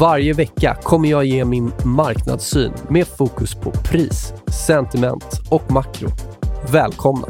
Varje 0.00 0.32
vecka 0.32 0.76
kommer 0.82 1.08
jag 1.08 1.24
ge 1.24 1.44
min 1.44 1.72
marknadssyn 1.84 2.72
med 2.88 3.06
fokus 3.06 3.54
på 3.54 3.70
pris, 3.70 4.32
sentiment 4.66 5.40
och 5.50 5.72
makro. 5.72 6.08
Välkomna! 6.72 7.26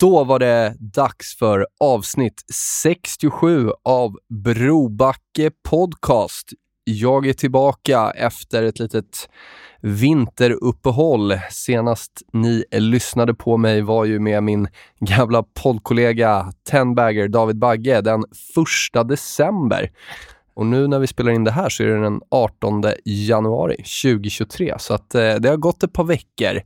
Då 0.00 0.24
var 0.24 0.38
det 0.38 0.74
dags 0.78 1.38
för 1.38 1.66
avsnitt 1.80 2.42
67 2.80 3.70
av 3.84 4.12
Brobacke 4.44 5.50
Podcast. 5.70 6.48
Jag 6.84 7.26
är 7.26 7.32
tillbaka 7.32 8.10
efter 8.10 8.62
ett 8.62 8.78
litet 8.78 9.28
vinteruppehåll. 9.80 11.34
Senast 11.50 12.22
ni 12.32 12.64
lyssnade 12.70 13.34
på 13.34 13.56
mig 13.56 13.82
var 13.82 14.04
ju 14.04 14.18
med 14.18 14.42
min 14.42 14.68
gamla 15.00 15.42
poddkollega 15.62 16.52
Tenbagger 16.70 17.28
David 17.28 17.58
Bagge 17.58 18.00
den 18.00 18.24
1 18.94 19.08
december. 19.08 19.90
Och 20.54 20.66
nu 20.66 20.86
när 20.86 20.98
vi 20.98 21.06
spelar 21.06 21.32
in 21.32 21.44
det 21.44 21.50
här 21.50 21.68
så 21.68 21.82
är 21.82 21.86
det 21.86 22.02
den 22.02 22.20
18 22.30 22.84
januari 23.04 23.76
2023. 23.76 24.74
Så 24.78 24.94
att 24.94 25.14
eh, 25.14 25.34
det 25.34 25.48
har 25.48 25.56
gått 25.56 25.82
ett 25.82 25.92
par 25.92 26.04
veckor, 26.04 26.60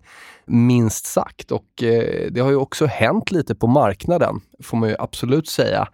minst 0.46 1.06
sagt. 1.06 1.52
Och 1.52 1.82
eh, 1.82 2.30
det 2.30 2.40
har 2.40 2.50
ju 2.50 2.56
också 2.56 2.86
hänt 2.86 3.30
lite 3.30 3.54
på 3.54 3.66
marknaden, 3.66 4.40
får 4.62 4.76
man 4.76 4.88
ju 4.88 4.96
absolut 4.98 5.48
säga. 5.48 5.88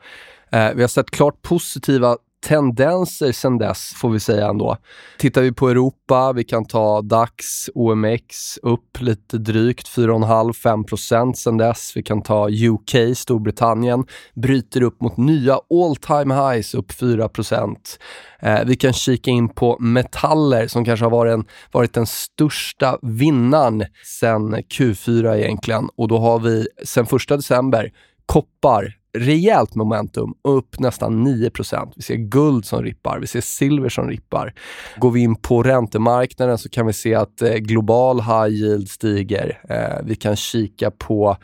Eh, 0.50 0.72
vi 0.74 0.80
har 0.80 0.88
sett 0.88 1.10
klart 1.10 1.42
positiva 1.42 2.16
tendenser 2.44 3.32
sedan 3.32 3.58
dess, 3.58 3.92
får 3.96 4.10
vi 4.10 4.20
säga 4.20 4.48
ändå. 4.48 4.76
Tittar 5.18 5.42
vi 5.42 5.52
på 5.52 5.68
Europa, 5.68 6.32
vi 6.32 6.44
kan 6.44 6.64
ta 6.64 7.00
DAX, 7.00 7.44
OMX 7.74 8.58
upp 8.62 9.00
lite 9.00 9.38
drygt 9.38 9.88
4,5-5 9.88 10.84
procent 10.84 11.38
sedan 11.38 11.56
dess. 11.56 11.92
Vi 11.96 12.02
kan 12.02 12.22
ta 12.22 12.48
UK, 12.48 13.16
Storbritannien, 13.16 14.04
bryter 14.34 14.82
upp 14.82 15.00
mot 15.00 15.16
nya 15.16 15.54
all 15.54 15.96
time 15.96 16.34
highs, 16.34 16.74
upp 16.74 16.92
4 16.92 17.28
procent. 17.28 17.98
Eh, 18.40 18.64
vi 18.66 18.76
kan 18.76 18.92
kika 18.92 19.30
in 19.30 19.48
på 19.48 19.76
metaller 19.80 20.66
som 20.66 20.84
kanske 20.84 21.04
har 21.04 21.10
varit, 21.10 21.32
en, 21.32 21.44
varit 21.72 21.94
den 21.94 22.06
största 22.06 22.98
vinnaren 23.02 23.84
sedan 24.20 24.54
Q4 24.54 25.36
egentligen. 25.36 25.88
Och 25.96 26.08
då 26.08 26.18
har 26.18 26.38
vi 26.38 26.66
sedan 26.84 27.06
1 27.06 27.28
december 27.28 27.92
koppar 28.26 29.03
rejält 29.14 29.74
momentum, 29.74 30.34
upp 30.44 30.78
nästan 30.78 31.26
9% 31.26 31.92
Vi 31.96 32.02
ser 32.02 32.14
guld 32.16 32.64
som 32.64 32.82
rippar, 32.82 33.18
vi 33.20 33.26
ser 33.26 33.40
silver 33.40 33.88
som 33.88 34.08
rippar. 34.08 34.54
Går 34.96 35.10
vi 35.10 35.20
in 35.20 35.36
på 35.36 35.62
räntemarknaden 35.62 36.58
så 36.58 36.68
kan 36.68 36.86
vi 36.86 36.92
se 36.92 37.14
att 37.14 37.42
eh, 37.42 37.54
global 37.54 38.20
high 38.20 38.48
yield 38.48 38.90
stiger. 38.90 39.60
Eh, 39.68 40.06
vi 40.06 40.14
kan 40.14 40.36
kika 40.36 40.90
på 40.90 41.36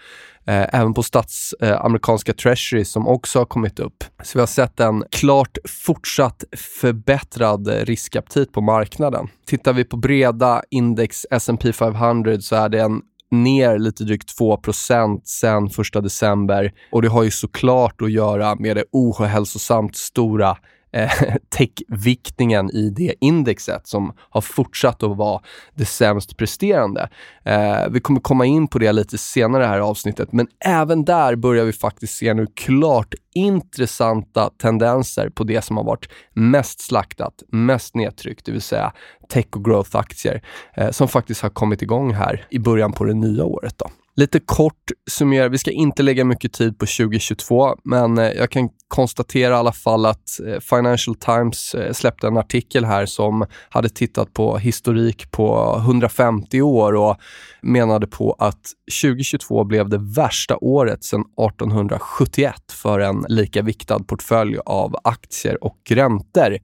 Eh, 0.50 0.66
även 0.72 0.94
på 0.94 1.03
stats 1.03 1.54
eh, 1.60 1.84
amerikanska 1.84 2.32
treasury 2.32 2.84
som 2.84 3.08
också 3.08 3.38
har 3.38 3.47
kommit 3.47 3.81
upp. 3.81 4.04
Så 4.22 4.38
vi 4.38 4.41
har 4.41 4.47
sett 4.47 4.81
en 4.81 5.04
klart 5.10 5.58
fortsatt 5.69 6.44
förbättrad 6.81 7.69
eh, 7.69 7.84
riskaptit 7.84 8.52
på 8.52 8.60
marknaden. 8.60 9.28
Tittar 9.47 9.72
vi 9.72 9.84
på 9.84 9.97
breda 9.97 10.62
index 10.70 11.26
S&P 11.31 11.72
500 11.72 12.41
så 12.41 12.56
är 12.56 12.69
det 12.69 12.81
en 12.81 13.02
ner 13.30 13.78
lite 13.78 14.04
drygt 14.04 14.38
2% 14.38 15.20
sen 15.24 15.66
1 15.66 16.02
december. 16.02 16.72
Och 16.92 17.02
det 17.02 17.08
har 17.08 17.22
ju 17.22 17.30
såklart 17.30 18.02
att 18.02 18.12
göra 18.12 18.54
med 18.54 18.76
det 18.76 18.84
ohälsosamt 18.92 19.96
stora 19.96 20.56
eh, 20.92 21.10
techviktningen 21.56 22.70
i 22.70 22.90
det 22.90 23.14
indexet 23.20 23.86
som 23.86 24.12
har 24.18 24.40
fortsatt 24.40 25.02
att 25.02 25.16
vara 25.16 25.40
det 25.74 25.84
sämst 25.84 26.36
presterande. 26.36 27.08
Eh, 27.44 27.88
vi 27.90 28.00
kommer 28.00 28.20
komma 28.20 28.46
in 28.46 28.68
på 28.68 28.78
det 28.78 28.92
lite 28.92 29.18
senare 29.18 29.62
i 29.62 29.66
det 29.66 29.72
här 29.72 29.80
avsnittet, 29.80 30.32
men 30.32 30.46
även 30.64 31.04
där 31.04 31.36
börjar 31.36 31.64
vi 31.64 31.72
faktiskt 31.72 32.14
se 32.14 32.34
nu 32.34 32.46
klart 32.54 33.14
intressanta 33.34 34.50
tendenser 34.58 35.28
på 35.28 35.44
det 35.44 35.62
som 35.62 35.76
har 35.76 35.84
varit 35.84 36.08
mest 36.34 36.80
slaktat, 36.80 37.42
mest 37.48 37.94
nedtryckt, 37.94 38.46
det 38.46 38.52
vill 38.52 38.62
säga 38.62 38.92
tech 39.28 39.46
och 39.50 39.64
growth-aktier 39.64 40.42
eh, 40.74 40.90
som 40.90 41.08
faktiskt 41.08 41.42
har 41.42 41.50
kommit 41.50 41.82
igång 41.82 42.14
här 42.14 42.46
i 42.50 42.58
början 42.58 42.92
på 42.92 43.04
det 43.04 43.14
nya 43.14 43.44
året. 43.44 43.74
Då. 43.78 43.90
Lite 44.16 44.40
kort 44.40 44.90
summerar, 45.10 45.48
vi 45.48 45.58
ska 45.58 45.70
inte 45.70 46.02
lägga 46.02 46.24
mycket 46.24 46.52
tid 46.52 46.78
på 46.78 46.86
2022, 46.86 47.76
men 47.84 48.18
eh, 48.18 48.24
jag 48.24 48.50
kan 48.50 48.68
konstatera 48.90 49.54
i 49.54 49.56
alla 49.56 49.72
fall 49.72 50.06
att 50.06 50.40
eh, 50.46 50.60
Financial 50.60 51.14
Times 51.16 51.74
eh, 51.74 51.92
släppte 51.92 52.26
en 52.26 52.36
artikel 52.36 52.84
här 52.84 53.06
som 53.06 53.46
hade 53.68 53.88
tittat 53.88 54.34
på 54.34 54.58
historik 54.58 55.30
på 55.30 55.76
150 55.78 56.62
år 56.62 56.92
och 56.92 57.16
menade 57.62 58.06
på 58.06 58.36
att 58.38 58.60
2022 59.02 59.64
blev 59.64 59.88
det 59.88 59.98
värsta 59.98 60.56
året 60.56 61.04
sedan 61.04 61.20
1871 61.20 62.54
för 62.72 63.00
en 63.00 63.24
lika 63.28 63.62
viktad 63.62 63.98
portfölj 63.98 64.58
av 64.66 64.96
aktier 65.04 65.64
och 65.64 65.78
räntor. 65.90 66.58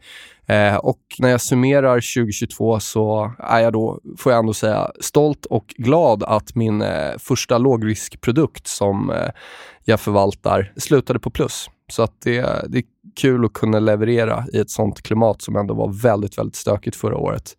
Eh, 0.49 0.77
och 0.77 1.01
när 1.19 1.29
jag 1.29 1.41
summerar 1.41 1.95
2022 1.95 2.81
så 2.81 3.33
är 3.39 3.61
jag 3.61 3.73
då, 3.73 4.01
får 4.19 4.33
jag 4.33 4.39
ändå 4.39 4.55
säga, 4.55 4.91
stolt 5.01 5.47
och 5.47 5.75
glad 5.79 6.23
att 6.23 6.55
min 6.55 6.83
eh, 6.83 7.19
första 7.19 7.59
lågriskprodukt 7.59 8.67
som 8.67 9.11
eh, 9.11 9.31
jag 9.85 10.01
förvaltar 10.01 10.73
slutade 10.77 11.19
på 11.19 11.31
plus. 11.31 11.71
Så 11.93 12.03
att 12.03 12.21
det, 12.25 12.41
det 12.69 12.79
är 12.79 12.85
kul 13.21 13.45
att 13.45 13.53
kunna 13.53 13.79
leverera 13.79 14.45
i 14.53 14.59
ett 14.59 14.71
sånt 14.71 15.03
klimat 15.03 15.43
som 15.43 15.57
ändå 15.57 15.75
var 15.75 16.03
väldigt, 16.03 16.39
väldigt 16.39 16.57
stökigt 16.57 16.97
förra 16.97 17.17
året. 17.17 17.57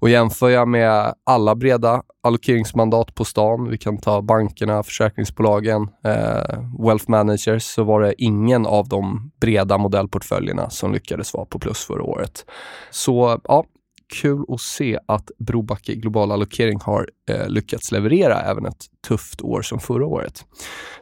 Och 0.00 0.10
jämför 0.10 0.48
jag 0.48 0.68
med 0.68 1.14
alla 1.26 1.54
breda 1.54 2.02
allokeringsmandat 2.22 3.14
på 3.14 3.24
stan, 3.24 3.68
vi 3.68 3.78
kan 3.78 3.98
ta 3.98 4.22
bankerna, 4.22 4.82
försäkringsbolagen, 4.82 5.88
eh, 6.04 6.84
wealth 6.86 7.10
managers, 7.10 7.62
så 7.62 7.84
var 7.84 8.00
det 8.00 8.22
ingen 8.22 8.66
av 8.66 8.88
de 8.88 9.30
breda 9.40 9.78
modellportföljerna 9.78 10.70
som 10.70 10.92
lyckades 10.92 11.34
vara 11.34 11.44
på 11.44 11.58
plus 11.58 11.78
förra 11.78 12.02
året. 12.02 12.44
Så 12.90 13.40
ja, 13.44 13.64
kul 14.10 14.44
att 14.48 14.60
se 14.60 14.98
att 15.08 15.30
Brobacke 15.38 15.94
Global 15.94 16.32
Allokering 16.32 16.78
har 16.82 17.08
eh, 17.30 17.48
lyckats 17.48 17.92
leverera 17.92 18.40
även 18.40 18.66
ett 18.66 18.86
tufft 19.08 19.42
år 19.42 19.62
som 19.62 19.80
förra 19.80 20.06
året. 20.06 20.44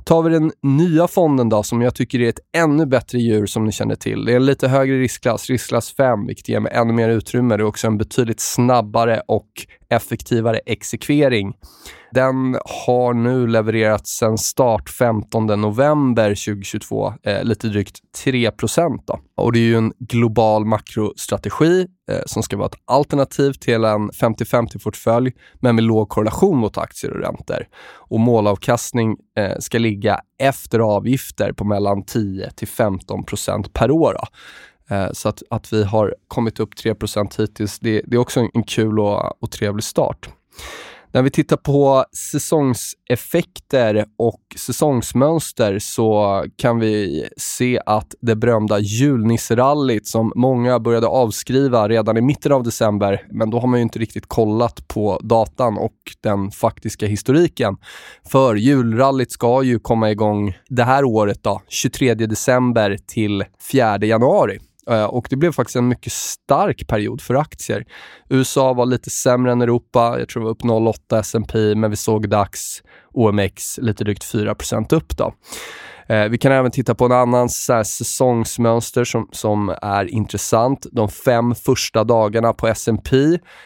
Tar 0.04 0.22
vi 0.22 0.30
den 0.30 0.52
nya 0.62 1.08
fonden 1.08 1.48
då, 1.48 1.62
som 1.62 1.82
jag 1.82 1.94
tycker 1.94 2.20
är 2.20 2.28
ett 2.28 2.40
ännu 2.56 2.86
bättre 2.86 3.18
djur 3.18 3.46
som 3.46 3.64
ni 3.64 3.72
känner 3.72 3.94
till. 3.94 4.24
Det 4.24 4.32
är 4.32 4.36
en 4.36 4.46
lite 4.46 4.68
högre 4.68 4.98
riskklass, 4.98 5.50
riskklass 5.50 5.94
5, 5.96 6.26
vilket 6.26 6.48
ger 6.48 6.60
mig 6.60 6.72
ännu 6.74 6.92
mer 6.92 7.08
utrymme. 7.08 7.56
Det 7.56 7.62
är 7.62 7.66
också 7.66 7.86
en 7.86 7.98
betydligt 7.98 8.40
snabbare 8.40 9.22
och 9.28 9.48
effektivare 9.90 10.58
exekvering. 10.66 11.54
Den 12.10 12.58
har 12.64 13.14
nu 13.14 13.46
levererats 13.46 14.10
sedan 14.10 14.38
start 14.38 14.90
15 14.90 15.46
november 15.46 16.28
2022, 16.28 17.14
eh, 17.22 17.44
lite 17.44 17.68
drygt 17.68 17.98
3 18.24 18.50
då. 19.06 19.20
Och 19.36 19.52
det 19.52 19.58
är 19.58 19.62
ju 19.62 19.76
en 19.76 19.92
global 19.98 20.64
makrostrategi 20.64 21.86
eh, 22.10 22.20
som 22.26 22.42
ska 22.42 22.56
vara 22.56 22.66
ett 22.66 22.80
alternativ 22.84 23.52
till 23.52 23.84
en 23.84 24.10
50-50-portfölj, 24.10 25.32
men 25.54 25.74
med 25.74 25.84
låg 25.84 26.08
korrelation 26.08 26.58
mot 26.58 26.78
aktier 26.78 27.12
och 27.12 27.20
räntor. 27.20 27.66
Och 27.94 28.20
målavkastning 28.20 29.16
eh, 29.38 29.58
ska 29.58 29.78
ligga 29.78 30.20
efter 30.38 30.78
avgifter 30.78 31.52
på 31.52 31.64
mellan 31.64 32.04
10 32.04 32.50
till 32.50 32.68
15% 32.68 33.70
per 33.72 33.90
år. 33.90 34.14
Då. 34.14 34.26
Eh, 34.94 35.08
så 35.12 35.28
att, 35.28 35.42
att 35.50 35.72
vi 35.72 35.84
har 35.84 36.14
kommit 36.28 36.60
upp 36.60 36.74
3% 36.74 37.40
hittills, 37.40 37.78
det, 37.78 38.02
det 38.06 38.16
är 38.16 38.20
också 38.20 38.40
en, 38.40 38.50
en 38.54 38.62
kul 38.62 39.00
och, 39.00 39.42
och 39.42 39.50
trevlig 39.50 39.84
start. 39.84 40.28
När 41.12 41.22
vi 41.22 41.30
tittar 41.30 41.56
på 41.56 42.04
säsongseffekter 42.32 44.04
och 44.18 44.40
säsongsmönster 44.56 45.78
så 45.78 46.44
kan 46.56 46.78
vi 46.78 47.28
se 47.36 47.80
att 47.86 48.14
det 48.20 48.36
berömda 48.36 48.78
julnisserallyt 48.78 50.06
som 50.06 50.32
många 50.36 50.80
började 50.80 51.06
avskriva 51.06 51.88
redan 51.88 52.16
i 52.16 52.20
mitten 52.20 52.52
av 52.52 52.62
december, 52.62 53.26
men 53.30 53.50
då 53.50 53.58
har 53.58 53.68
man 53.68 53.78
ju 53.78 53.82
inte 53.82 53.98
riktigt 53.98 54.26
kollat 54.26 54.88
på 54.88 55.20
datan 55.22 55.78
och 55.78 55.96
den 56.20 56.50
faktiska 56.50 57.06
historiken. 57.06 57.76
För 58.28 58.54
julrallyt 58.54 59.32
ska 59.32 59.62
ju 59.62 59.78
komma 59.78 60.10
igång 60.10 60.56
det 60.68 60.84
här 60.84 61.04
året 61.04 61.42
då, 61.42 61.62
23 61.68 62.14
december 62.14 62.98
till 63.06 63.44
4 63.72 63.98
januari. 63.98 64.58
Eh, 64.90 65.04
och 65.04 65.26
det 65.30 65.36
blev 65.36 65.52
faktiskt 65.52 65.76
en 65.76 65.88
mycket 65.88 66.12
stark 66.12 66.86
period 66.86 67.20
för 67.20 67.34
aktier. 67.34 67.84
USA 68.28 68.72
var 68.72 68.86
lite 68.86 69.10
sämre 69.10 69.52
än 69.52 69.62
Europa. 69.62 70.16
Jag 70.18 70.28
tror 70.28 70.40
det 70.40 70.44
var 70.44 70.50
upp 70.50 70.62
0,8 70.62 71.18
S&P 71.20 71.74
men 71.74 71.90
vi 71.90 71.96
såg 71.96 72.28
DAX, 72.28 72.60
OMX 73.12 73.78
lite 73.78 74.04
drygt 74.04 74.34
4% 74.34 74.94
upp. 74.94 75.16
Då. 75.16 75.32
Eh, 76.08 76.28
vi 76.28 76.38
kan 76.38 76.52
även 76.52 76.70
titta 76.70 76.94
på 76.94 77.04
en 77.04 77.12
annan 77.12 77.48
så 77.48 77.72
här, 77.72 77.84
säsongsmönster 77.84 79.04
som, 79.04 79.28
som 79.32 79.74
är 79.82 80.04
intressant. 80.04 80.86
De 80.92 81.08
fem 81.08 81.54
första 81.54 82.04
dagarna 82.04 82.52
på 82.52 82.68
S&P. 82.68 83.16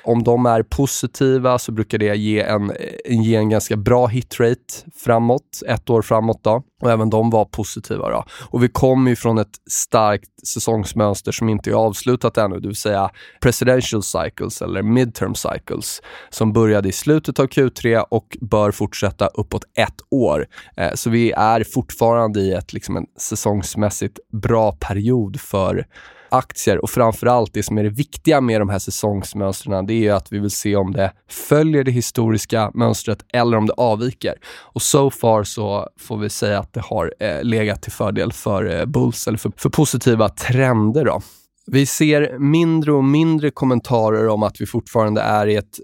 Om 0.05 0.23
de 0.23 0.47
är 0.47 0.63
positiva 0.63 1.59
så 1.59 1.73
brukar 1.73 1.99
det 1.99 2.17
ge 2.17 2.41
en, 2.41 2.73
ge 3.05 3.37
en 3.37 3.49
ganska 3.49 3.77
bra 3.77 4.07
hitrate 4.07 4.75
framåt, 5.05 5.63
ett 5.67 5.91
år 5.91 6.03
framåt. 6.03 6.41
Då. 6.43 6.63
Och 6.83 6.91
även 6.91 7.11
de 7.11 7.31
var 7.31 7.45
positiva. 7.45 8.11
Då. 8.11 8.25
Och 8.51 8.63
vi 8.63 8.69
kommer 8.69 9.11
ju 9.11 9.17
från 9.17 9.39
ett 9.39 9.57
starkt 9.71 10.47
säsongsmönster 10.47 11.33
som 11.33 11.49
inte 11.49 11.71
är 11.71 11.75
avslutat 11.75 12.39
ännu, 12.39 12.61
det 12.61 12.69
vill 12.69 12.77
säga 12.77 13.11
presidential 13.41 14.03
cycles 14.03 14.63
eller 14.63 14.83
midterm 14.83 15.35
cycles 15.35 16.03
som 16.31 16.53
började 16.53 16.89
i 16.89 16.93
slutet 16.93 17.39
av 17.39 17.47
Q3 17.47 18.05
och 18.11 18.37
bör 18.41 18.71
fortsätta 18.71 19.27
uppåt 19.27 19.65
ett 19.75 20.01
år. 20.11 20.47
Eh, 20.77 20.95
så 20.95 21.11
vi 21.11 21.33
är 21.33 21.65
fortfarande 21.65 22.41
i 22.41 22.53
ett, 22.53 22.73
liksom 22.73 22.97
en 22.97 23.07
säsongsmässigt 23.19 24.19
bra 24.33 24.73
period 24.73 25.41
för 25.41 25.87
aktier 26.33 26.83
och 26.83 26.91
framförallt 26.91 27.55
det 27.55 27.63
som 27.63 27.79
är 27.79 27.83
det 27.83 27.91
viktiga 27.91 28.41
med 28.41 28.61
de 28.61 28.69
här 28.69 28.79
säsongsmönstren, 28.79 29.87
det 29.87 30.07
är 30.09 30.13
att 30.13 30.33
vi 30.33 30.39
vill 30.39 30.51
se 30.51 30.77
om 30.77 30.93
det 30.93 31.13
följer 31.29 31.85
det 31.85 31.91
historiska 31.91 32.71
mönstret 32.75 33.25
eller 33.33 33.57
om 33.57 33.67
det 33.67 33.73
avviker. 33.73 34.35
Och 34.59 34.83
so 34.83 35.11
far 35.11 35.45
så 35.45 35.89
får 36.01 36.19
vi 36.19 36.31
säga 36.31 36.59
att 36.59 36.73
det 36.73 36.81
har 36.81 37.15
eh, 37.21 37.43
legat 37.43 37.83
till 37.83 37.93
fördel 37.93 38.33
för 38.33 38.81
eh, 38.81 38.87
bulls 38.87 39.29
eller 39.29 39.39
för, 39.39 39.53
för 39.57 39.71
positiva 39.71 40.29
trender. 40.29 41.05
Då. 41.05 41.23
Vi 41.67 41.87
ser 41.87 42.39
mindre 42.39 42.93
och 42.93 43.05
mindre 43.05 43.51
kommentarer 43.51 44.29
om 44.29 44.43
att 44.43 44.61
vi 44.61 44.67
fortfarande 44.67 45.21
är 45.21 45.47
i 45.47 45.57
ett 45.57 45.79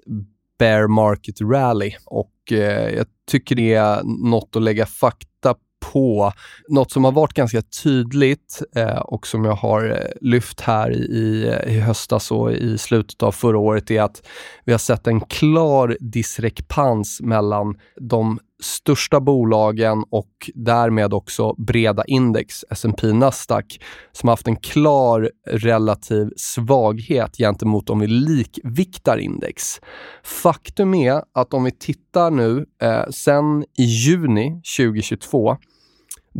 bear 0.58 0.86
market 0.86 1.40
rally 1.40 1.94
och 2.06 2.52
eh, 2.52 2.94
jag 2.96 3.06
tycker 3.30 3.54
det 3.54 3.74
är 3.74 4.02
något 4.30 4.56
att 4.56 4.62
lägga 4.62 4.86
fakta 4.86 5.54
på. 5.92 6.32
Något 6.68 6.90
som 6.90 7.04
har 7.04 7.12
varit 7.12 7.32
ganska 7.32 7.62
tydligt 7.62 8.62
eh, 8.76 8.98
och 8.98 9.26
som 9.26 9.44
jag 9.44 9.52
har 9.52 9.90
eh, 9.90 10.28
lyft 10.28 10.60
här 10.60 10.90
i, 10.90 11.54
i 11.66 11.80
höstas 11.80 12.30
och 12.30 12.52
i 12.52 12.78
slutet 12.78 13.22
av 13.22 13.32
förra 13.32 13.58
året 13.58 13.90
är 13.90 14.02
att 14.02 14.26
vi 14.64 14.72
har 14.72 14.78
sett 14.78 15.06
en 15.06 15.20
klar 15.20 15.96
disrepans 16.00 17.20
mellan 17.20 17.74
de 18.00 18.38
största 18.62 19.20
bolagen 19.20 20.04
och 20.10 20.50
därmed 20.54 21.14
också 21.14 21.54
breda 21.58 22.04
index, 22.04 22.64
S&P 22.70 23.12
Nasdaq, 23.12 23.80
som 24.12 24.28
har 24.28 24.32
haft 24.32 24.48
en 24.48 24.56
klar 24.56 25.30
relativ 25.46 26.30
svaghet 26.36 27.36
gentemot 27.36 27.90
om 27.90 28.00
vi 28.00 28.06
likviktar 28.06 29.18
index. 29.18 29.80
Faktum 30.22 30.94
är 30.94 31.22
att 31.34 31.54
om 31.54 31.64
vi 31.64 31.70
tittar 31.70 32.30
nu, 32.30 32.66
eh, 32.82 33.10
sen 33.10 33.64
i 33.78 33.84
juni 33.84 34.62
2022, 34.76 35.56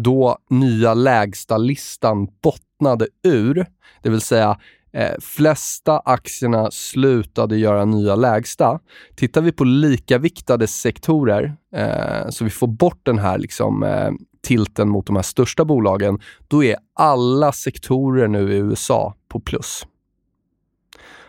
då 0.02 0.38
nya 0.50 0.94
lägsta 0.94 1.56
listan 1.56 2.28
bottnade 2.42 3.06
ur, 3.22 3.66
det 4.02 4.10
vill 4.10 4.20
säga 4.20 4.58
eh, 4.92 5.14
flesta 5.20 5.98
aktierna 5.98 6.70
slutade 6.70 7.56
göra 7.56 7.84
nya 7.84 8.14
lägsta. 8.14 8.80
Tittar 9.16 9.40
vi 9.40 9.52
på 9.52 9.64
likaviktade 9.64 10.66
sektorer, 10.66 11.56
eh, 11.74 12.28
så 12.30 12.44
vi 12.44 12.50
får 12.50 12.66
bort 12.66 13.00
den 13.02 13.18
här 13.18 13.38
liksom, 13.38 13.82
eh, 13.82 14.10
tilten 14.42 14.88
mot 14.88 15.06
de 15.06 15.16
här 15.16 15.22
största 15.22 15.64
bolagen, 15.64 16.20
då 16.48 16.64
är 16.64 16.76
alla 16.94 17.52
sektorer 17.52 18.28
nu 18.28 18.52
i 18.52 18.56
USA 18.56 19.14
på 19.28 19.40
plus. 19.40 19.86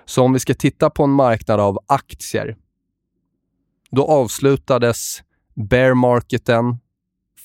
Så 0.06 0.24
om 0.24 0.34
vi 0.34 0.40
ska 0.40 0.54
titta 0.54 0.90
på 0.90 1.04
en 1.04 1.10
marknad 1.10 1.60
av 1.60 1.80
aktier, 1.88 2.58
då 3.92 4.06
avslutades 4.06 5.22
bear 5.56 5.94
marketen 5.94 6.78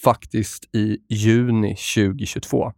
faktiskt 0.04 0.74
i 0.74 0.98
juni 1.08 1.76
2022. 1.94 2.72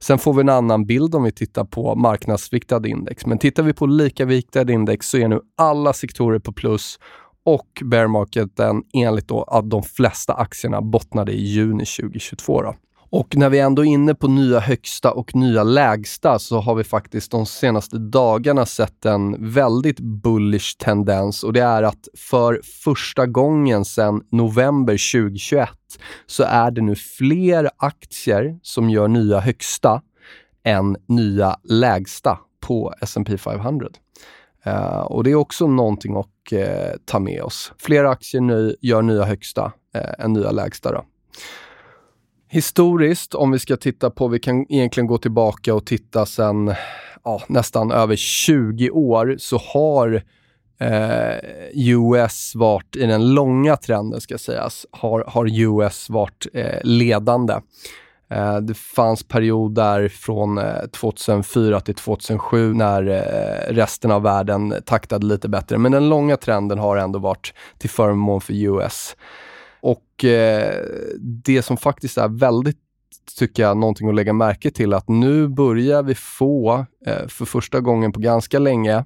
Sen 0.00 0.18
får 0.18 0.34
vi 0.34 0.40
en 0.40 0.48
annan 0.48 0.86
bild 0.86 1.14
om 1.14 1.22
vi 1.22 1.32
tittar 1.32 1.64
på 1.64 1.94
marknadsviktade 1.94 2.88
index. 2.88 3.26
Men 3.26 3.38
tittar 3.38 3.62
vi 3.62 3.72
på 3.72 3.86
likaviktade 3.86 4.72
index 4.72 5.08
så 5.08 5.18
är 5.18 5.28
nu 5.28 5.40
alla 5.56 5.92
sektorer 5.92 6.38
på 6.38 6.52
plus 6.52 6.98
och 7.44 7.82
bear 7.84 8.06
marketen 8.06 8.82
enligt 8.94 9.28
då 9.28 9.42
att 9.42 9.70
de 9.70 9.82
flesta 9.82 10.34
aktierna 10.34 10.82
bottnade 10.82 11.32
i 11.32 11.44
juni 11.44 11.84
2022. 11.84 12.62
Då. 12.62 12.74
Och 13.16 13.36
när 13.36 13.50
vi 13.50 13.58
ändå 13.58 13.82
är 13.82 13.86
inne 13.86 14.14
på 14.14 14.28
nya 14.28 14.60
högsta 14.60 15.12
och 15.12 15.34
nya 15.34 15.62
lägsta 15.62 16.38
så 16.38 16.60
har 16.60 16.74
vi 16.74 16.84
faktiskt 16.84 17.30
de 17.30 17.46
senaste 17.46 17.98
dagarna 17.98 18.66
sett 18.66 19.04
en 19.04 19.52
väldigt 19.52 20.00
bullish 20.00 20.76
tendens 20.78 21.44
och 21.44 21.52
det 21.52 21.60
är 21.60 21.82
att 21.82 22.08
för 22.18 22.60
första 22.84 23.26
gången 23.26 23.84
sedan 23.84 24.22
november 24.30 25.12
2021 25.12 25.68
så 26.26 26.42
är 26.42 26.70
det 26.70 26.80
nu 26.80 26.94
fler 26.94 27.70
aktier 27.76 28.58
som 28.62 28.90
gör 28.90 29.08
nya 29.08 29.40
högsta 29.40 30.02
än 30.64 30.96
nya 31.08 31.56
lägsta 31.62 32.38
på 32.60 32.94
S&P 33.00 33.38
500. 33.38 33.88
Uh, 34.66 34.98
och 34.98 35.24
det 35.24 35.30
är 35.30 35.34
också 35.34 35.66
någonting 35.66 36.16
att 36.16 36.52
uh, 36.52 36.96
ta 37.04 37.18
med 37.18 37.42
oss. 37.42 37.72
Fler 37.78 38.04
aktier 38.04 38.40
nu 38.40 38.76
gör 38.80 39.02
nya 39.02 39.24
högsta 39.24 39.64
uh, 39.96 40.24
än 40.24 40.32
nya 40.32 40.50
lägsta. 40.50 40.92
Då. 40.92 41.04
Historiskt, 42.48 43.34
om 43.34 43.50
vi 43.50 43.58
ska 43.58 43.76
titta 43.76 44.10
på, 44.10 44.28
vi 44.28 44.38
kan 44.38 44.72
egentligen 44.72 45.06
gå 45.06 45.18
tillbaka 45.18 45.74
och 45.74 45.86
titta 45.86 46.26
sen 46.26 46.74
nästan 47.48 47.92
över 47.92 48.16
20 48.16 48.90
år, 48.90 49.36
så 49.38 49.58
har 49.58 50.22
eh, 50.78 51.38
US 51.74 52.52
varit 52.54 52.96
i 52.96 53.06
den 53.06 53.34
långa 53.34 53.76
trenden, 53.76 54.20
ska 54.20 54.38
sägas, 54.38 54.86
har, 54.90 55.24
har 55.26 55.60
US 55.60 56.10
varit 56.10 56.46
eh, 56.52 56.78
ledande. 56.82 57.54
Eh, 58.30 58.56
det 58.56 58.74
fanns 58.74 59.22
perioder 59.22 60.08
från 60.08 60.58
eh, 60.58 60.86
2004 60.92 61.80
till 61.80 61.94
2007 61.94 62.74
när 62.74 63.08
eh, 63.08 63.74
resten 63.74 64.10
av 64.10 64.22
världen 64.22 64.74
taktade 64.86 65.26
lite 65.26 65.48
bättre, 65.48 65.78
men 65.78 65.92
den 65.92 66.08
långa 66.08 66.36
trenden 66.36 66.78
har 66.78 66.96
ändå 66.96 67.18
varit 67.18 67.54
till 67.78 67.90
förmån 67.90 68.40
för 68.40 68.52
US. 68.54 69.16
Och 69.80 70.24
eh, 70.24 70.84
det 71.44 71.62
som 71.62 71.76
faktiskt 71.76 72.18
är 72.18 72.28
väldigt, 72.28 72.76
tycker 73.38 73.62
jag, 73.62 73.76
någonting 73.76 74.08
att 74.08 74.14
lägga 74.14 74.32
märke 74.32 74.70
till, 74.70 74.92
att 74.92 75.08
nu 75.08 75.48
börjar 75.48 76.02
vi 76.02 76.14
få, 76.14 76.86
eh, 77.06 77.26
för 77.28 77.44
första 77.44 77.80
gången 77.80 78.12
på 78.12 78.20
ganska 78.20 78.58
länge, 78.58 79.04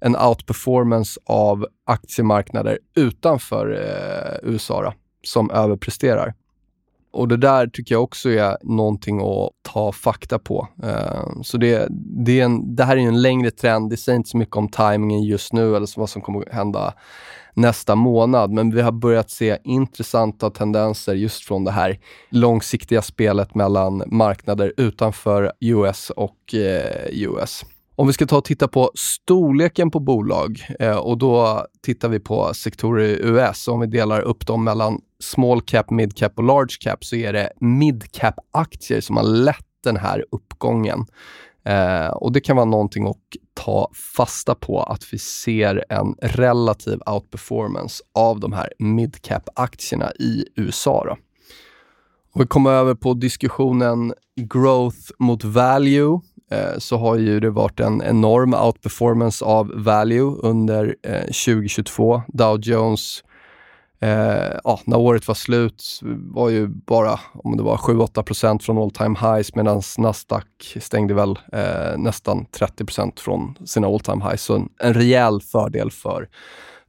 en 0.00 0.16
outperformance 0.16 1.20
av 1.26 1.66
aktiemarknader 1.86 2.78
utanför 2.96 3.72
eh, 3.72 4.50
USA 4.50 4.82
då, 4.82 4.92
som 5.22 5.50
överpresterar. 5.50 6.34
Och 7.16 7.28
det 7.28 7.36
där 7.36 7.66
tycker 7.66 7.94
jag 7.94 8.02
också 8.02 8.30
är 8.30 8.56
någonting 8.62 9.20
att 9.20 9.50
ta 9.62 9.92
fakta 9.92 10.38
på. 10.38 10.68
Eh, 10.82 11.42
så 11.42 11.56
det, 11.56 11.86
det, 12.24 12.40
är 12.40 12.44
en, 12.44 12.76
det 12.76 12.84
här 12.84 12.96
är 12.96 13.00
en 13.00 13.22
längre 13.22 13.50
trend. 13.50 13.90
Det 13.90 13.96
säger 13.96 14.16
inte 14.16 14.30
så 14.30 14.36
mycket 14.36 14.56
om 14.56 14.68
tajmingen 14.68 15.22
just 15.22 15.52
nu 15.52 15.76
eller 15.76 15.98
vad 15.98 16.10
som 16.10 16.22
kommer 16.22 16.40
att 16.40 16.54
hända 16.54 16.94
nästa 17.54 17.94
månad. 17.94 18.50
Men 18.50 18.74
vi 18.74 18.80
har 18.80 18.92
börjat 18.92 19.30
se 19.30 19.58
intressanta 19.64 20.50
tendenser 20.50 21.14
just 21.14 21.44
från 21.44 21.64
det 21.64 21.70
här 21.70 21.98
långsiktiga 22.30 23.02
spelet 23.02 23.54
mellan 23.54 24.02
marknader 24.06 24.72
utanför 24.76 25.52
US 25.60 26.10
och 26.10 26.54
eh, 26.54 27.06
US. 27.12 27.64
Om 27.98 28.06
vi 28.06 28.12
ska 28.12 28.26
ta 28.26 28.38
och 28.38 28.44
titta 28.44 28.68
på 28.68 28.90
storleken 28.94 29.90
på 29.90 30.00
bolag 30.00 30.66
eh, 30.80 30.96
och 30.96 31.18
då 31.18 31.66
tittar 31.82 32.08
vi 32.08 32.20
på 32.20 32.54
sektorer 32.54 33.04
i 33.04 33.18
US. 33.22 33.68
Om 33.68 33.80
vi 33.80 33.86
delar 33.86 34.20
upp 34.20 34.46
dem 34.46 34.64
mellan 34.64 35.00
small 35.20 35.60
cap, 35.60 35.90
mid 35.90 36.16
cap 36.16 36.32
och 36.36 36.44
large 36.44 36.76
cap 36.80 37.04
så 37.04 37.16
är 37.16 37.32
det 37.32 37.52
mid 37.60 38.12
cap-aktier 38.12 39.00
som 39.00 39.16
har 39.16 39.24
lett 39.24 39.66
den 39.84 39.96
här 39.96 40.24
uppgången. 40.30 41.06
Eh, 41.64 42.06
och 42.06 42.32
Det 42.32 42.40
kan 42.40 42.56
vara 42.56 42.66
någonting 42.66 43.06
att 43.06 43.16
ta 43.54 43.90
fasta 44.16 44.54
på, 44.54 44.82
att 44.82 45.12
vi 45.12 45.18
ser 45.18 45.84
en 45.88 46.14
relativ 46.22 46.98
outperformance 47.06 48.02
av 48.14 48.40
de 48.40 48.52
här 48.52 48.72
mid 48.78 49.22
cap 49.22 49.48
aktierna 49.54 50.12
i 50.12 50.44
USA. 50.56 51.04
Då. 51.04 51.16
Och 52.34 52.40
vi 52.40 52.46
kommer 52.46 52.70
över 52.70 52.94
på 52.94 53.14
diskussionen 53.14 54.14
growth 54.40 55.10
mot 55.18 55.44
value 55.44 56.20
Eh, 56.50 56.78
så 56.78 56.96
har 56.96 57.16
ju 57.16 57.40
det 57.40 57.50
varit 57.50 57.80
en 57.80 58.02
enorm 58.02 58.54
outperformance 58.54 59.44
av 59.44 59.72
value 59.74 60.36
under 60.42 60.96
eh, 61.02 61.20
2022. 61.20 62.22
Dow 62.28 62.60
Jones 62.60 63.22
Eh, 64.00 64.58
ja, 64.64 64.80
när 64.84 64.96
året 64.96 65.28
var 65.28 65.34
slut 65.34 66.00
var 66.32 66.48
ju 66.48 66.66
bara 66.66 67.20
om 67.34 67.56
det 67.56 67.62
var 67.62 67.76
7-8% 67.76 68.58
från 68.58 68.78
all 68.78 68.90
time 68.90 69.16
highs 69.20 69.54
medan 69.54 69.82
Nasdaq 69.98 70.76
stängde 70.80 71.14
väl 71.14 71.38
eh, 71.52 71.98
nästan 71.98 72.46
30% 72.46 73.20
från 73.20 73.58
sina 73.64 73.86
all 73.86 74.00
time 74.00 74.24
highs. 74.24 74.42
Så 74.42 74.54
en, 74.54 74.68
en 74.78 74.94
rejäl 74.94 75.40
fördel 75.40 75.90
för, 75.90 76.28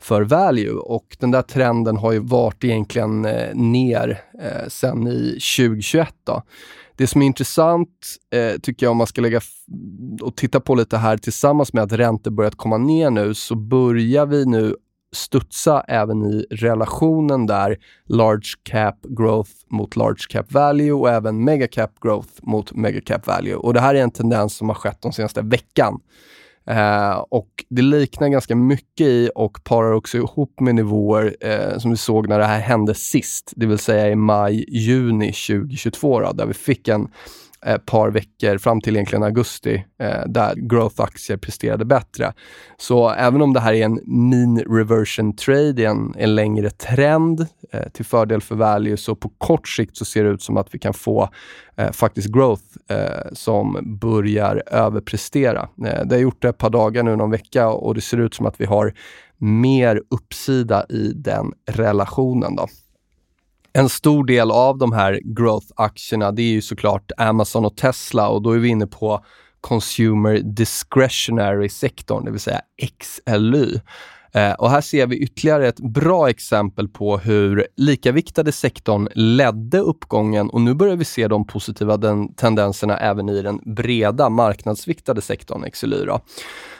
för 0.01 0.21
value 0.21 0.73
och 0.73 1.17
den 1.19 1.31
där 1.31 1.41
trenden 1.41 1.97
har 1.97 2.11
ju 2.11 2.19
varit 2.19 2.63
egentligen 2.63 3.25
eh, 3.25 3.55
ner 3.55 4.21
eh, 4.41 4.67
sen 4.67 5.07
i 5.07 5.39
2021. 5.57 6.15
Då. 6.23 6.43
Det 6.95 7.07
som 7.07 7.21
är 7.21 7.25
intressant, 7.25 7.89
eh, 8.33 8.59
tycker 8.61 8.85
jag, 8.85 8.91
om 8.91 8.97
man 8.97 9.07
ska 9.07 9.21
lägga 9.21 9.41
och 10.21 10.35
titta 10.35 10.59
på 10.59 10.75
lite 10.75 10.97
här 10.97 11.17
tillsammans 11.17 11.73
med 11.73 11.83
att 11.83 11.91
räntor 11.91 12.31
börjat 12.31 12.55
komma 12.55 12.77
ner 12.77 13.09
nu, 13.09 13.33
så 13.33 13.55
börjar 13.55 14.25
vi 14.25 14.45
nu 14.45 14.75
studsa 15.15 15.81
även 15.87 16.23
i 16.25 16.45
relationen 16.49 17.45
där 17.45 17.77
large 18.05 18.53
cap 18.63 18.95
growth 19.03 19.51
mot 19.69 19.95
large 19.95 20.23
cap 20.29 20.51
value 20.51 20.91
och 20.91 21.09
även 21.09 21.43
mega 21.43 21.67
cap 21.67 21.91
growth 22.01 22.29
mot 22.41 22.73
mega 22.73 23.01
cap 23.01 23.27
value. 23.27 23.55
Och 23.55 23.73
Det 23.73 23.79
här 23.79 23.95
är 23.95 24.01
en 24.01 24.11
tendens 24.11 24.55
som 24.55 24.69
har 24.69 24.75
skett 24.75 25.01
de 25.01 25.13
senaste 25.13 25.41
veckan. 25.41 25.99
Eh, 26.67 27.17
och 27.29 27.47
Det 27.69 27.81
liknar 27.81 28.27
ganska 28.27 28.55
mycket 28.55 29.07
i 29.07 29.29
och 29.35 29.63
parar 29.63 29.91
också 29.91 30.17
ihop 30.17 30.59
med 30.59 30.75
nivåer 30.75 31.35
eh, 31.41 31.77
som 31.77 31.91
vi 31.91 31.97
såg 31.97 32.29
när 32.29 32.39
det 32.39 32.45
här 32.45 32.59
hände 32.59 32.93
sist, 32.93 33.53
det 33.55 33.65
vill 33.65 33.77
säga 33.77 34.09
i 34.09 34.15
maj, 34.15 34.65
juni 34.67 35.31
2022, 35.31 36.19
då, 36.19 36.31
där 36.31 36.45
vi 36.45 36.53
fick 36.53 36.87
en 36.87 37.07
par 37.85 38.09
veckor 38.09 38.57
fram 38.57 38.81
till 38.81 38.95
egentligen 38.95 39.23
augusti 39.23 39.85
eh, 39.99 40.25
där 40.27 40.55
growth-aktier 40.55 41.37
presterade 41.37 41.85
bättre. 41.85 42.33
Så 42.77 43.09
även 43.09 43.41
om 43.41 43.53
det 43.53 43.59
här 43.59 43.73
är 43.73 43.85
en 43.85 43.99
mean 44.05 44.59
reversion 44.59 45.35
trade, 45.35 45.85
en, 45.85 46.13
en 46.17 46.35
längre 46.35 46.69
trend 46.69 47.45
eh, 47.71 47.89
till 47.89 48.05
fördel 48.05 48.41
för 48.41 48.55
value, 48.55 48.97
så 48.97 49.15
på 49.15 49.29
kort 49.37 49.67
sikt 49.67 49.97
så 49.97 50.05
ser 50.05 50.23
det 50.23 50.29
ut 50.29 50.41
som 50.41 50.57
att 50.57 50.75
vi 50.75 50.79
kan 50.79 50.93
få 50.93 51.29
eh, 51.75 51.91
faktiskt 51.91 52.27
growth 52.27 52.63
eh, 52.89 53.31
som 53.33 53.97
börjar 54.01 54.63
överprestera. 54.67 55.69
Eh, 55.85 56.05
det 56.05 56.15
har 56.15 56.21
gjort 56.21 56.41
det 56.41 56.49
ett 56.49 56.57
par 56.57 56.69
dagar 56.69 57.03
nu, 57.03 57.15
någon 57.15 57.31
vecka, 57.31 57.69
och 57.69 57.95
det 57.95 58.01
ser 58.01 58.17
ut 58.17 58.33
som 58.33 58.45
att 58.45 58.61
vi 58.61 58.65
har 58.65 58.93
mer 59.37 60.01
uppsida 60.09 60.85
i 60.89 61.11
den 61.15 61.53
relationen. 61.71 62.55
Då. 62.55 62.67
En 63.77 63.89
stor 63.89 64.25
del 64.25 64.51
av 64.51 64.77
de 64.77 64.91
här 64.91 65.21
growth-aktierna, 65.23 66.31
det 66.31 66.41
är 66.41 66.51
ju 66.51 66.61
såklart 66.61 67.11
Amazon 67.17 67.65
och 67.65 67.77
Tesla 67.77 68.29
och 68.29 68.41
då 68.41 68.51
är 68.51 68.57
vi 68.57 68.67
inne 68.67 68.87
på 68.87 69.25
Consumer 69.61 70.39
Discretionary-sektorn, 70.39 72.25
det 72.25 72.31
vill 72.31 72.39
säga 72.39 72.61
XLY. 72.99 73.79
Eh, 74.33 74.53
och 74.53 74.69
här 74.69 74.81
ser 74.81 75.07
vi 75.07 75.17
ytterligare 75.17 75.67
ett 75.67 75.79
bra 75.79 76.29
exempel 76.29 76.87
på 76.87 77.17
hur 77.17 77.67
likaviktade 77.77 78.51
sektorn 78.51 79.07
ledde 79.15 79.79
uppgången 79.79 80.49
och 80.49 80.61
nu 80.61 80.73
börjar 80.73 80.95
vi 80.95 81.05
se 81.05 81.27
de 81.27 81.47
positiva 81.47 81.97
den 81.97 82.33
tendenserna 82.33 82.97
även 82.97 83.29
i 83.29 83.41
den 83.41 83.59
breda 83.75 84.29
marknadsviktade 84.29 85.21
sektorn 85.21 85.71
XLY. 85.71 86.05
Då. 86.05 86.21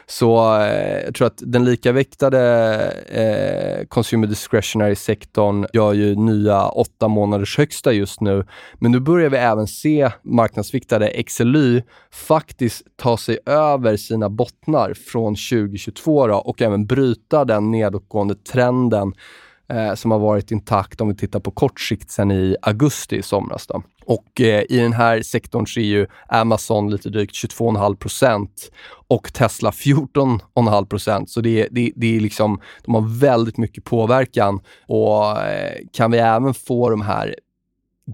Så 0.10 0.60
eh, 0.62 1.04
jag 1.06 1.16
tror 1.16 1.28
att 1.28 1.42
den 1.46 1.66
likaviktade 1.66 2.42
eh, 3.08 3.86
Consumer 3.88 4.28
Discretionary-sektorn 4.28 5.68
gör 5.74 5.94
ju 5.94 6.16
nya 6.16 6.68
åtta 6.68 7.08
månaders 7.08 7.58
högsta 7.58 7.94
just 7.94 8.22
nu. 8.22 8.46
Men 8.80 8.92
nu 8.92 9.00
börjar 9.00 9.30
vi 9.30 9.38
även 9.38 9.68
se 9.68 10.12
marknadsviktade 10.24 11.24
XLY 11.24 11.84
faktiskt 12.12 12.84
ta 12.96 13.18
sig 13.18 13.40
över 13.46 13.98
sina 13.98 14.30
bottnar 14.30 14.94
från 14.94 15.36
2022 15.36 16.28
då, 16.28 16.36
och 16.36 16.62
även 16.62 16.86
bryta 16.86 17.46
den 17.46 17.72
nedåtgående 17.72 18.36
trenden 18.36 19.14
eh, 19.70 19.94
som 19.94 20.12
har 20.12 20.20
varit 20.20 20.52
intakt 20.52 21.02
om 21.02 21.08
vi 21.08 21.16
tittar 21.16 21.40
på 21.40 21.52
kort 21.52 21.80
sikt 21.80 22.12
sedan 22.12 22.32
i 22.32 22.56
augusti 22.62 23.16
i 23.16 23.22
somras. 23.22 23.68
Då. 23.68 23.84
Och 24.06 24.42
eh, 24.42 24.64
i 24.70 24.78
den 24.78 24.94
här 24.94 25.22
sektorn 25.22 25.68
så 25.68 25.80
är 25.80 25.84
ju 25.84 26.08
Amazon 26.28 26.92
lite 26.92 27.10
drygt 27.10 27.36
22,5% 27.36 28.50
och 29.08 29.34
Tesla 29.34 29.72
14,5% 29.72 31.26
Så 31.26 31.42
det, 31.42 31.68
det, 31.72 31.92
det 31.96 32.16
är 32.16 32.20
liksom, 32.20 32.62
de 32.86 32.96
har 32.96 33.20
väldigt 33.20 33.58
mycket 33.58 33.84
påverkan 33.84 34.60
och 34.88 35.42
eh, 35.42 35.78
kan 35.94 36.12
vi 36.12 36.18
även 36.18 36.54
få 36.54 36.90
de 36.90 37.02
här 37.02 37.36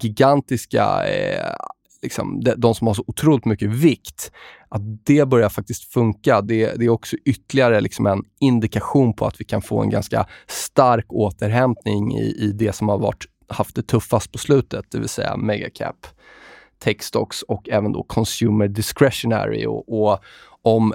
gigantiska 0.02 1.08
eh, 1.08 1.56
liksom, 2.02 2.44
de, 2.44 2.54
de, 2.58 2.76
som 2.76 2.88
har 2.88 2.94
så 2.94 3.04
otroligt 3.08 3.46
mycket 3.46 3.70
vikt, 3.70 4.32
att 4.74 5.06
det 5.06 5.28
börjar 5.28 5.50
faktiskt 5.50 5.94
funka. 5.94 6.42
Det, 6.42 6.74
det 6.76 6.86
är 6.86 6.90
också 6.90 7.16
ytterligare 7.26 7.82
liksom 7.82 8.06
en 8.06 8.24
indikation 8.40 9.14
på 9.14 9.26
att 9.26 9.42
vi 9.42 9.46
kan 9.46 9.62
få 9.62 9.82
en 9.82 9.90
ganska 9.90 10.26
stark 10.48 11.06
återhämtning 11.10 12.16
i, 12.16 12.36
i 12.40 12.52
det 12.52 12.76
som 12.76 12.90
har 12.90 12.98
varit, 12.98 13.26
haft 13.48 13.76
det 13.76 13.84
tuffast 13.84 14.32
på 14.32 14.38
slutet, 14.38 14.86
det 14.92 15.00
vill 15.00 15.10
säga 15.10 15.38
megacap, 15.38 16.08
techstocks 16.84 17.42
och 17.42 17.70
även 17.70 17.92
då 17.92 18.04
consumer 18.04 18.68
discretionary. 18.68 19.66
Och, 19.66 20.10
och 20.12 20.20
om 20.62 20.94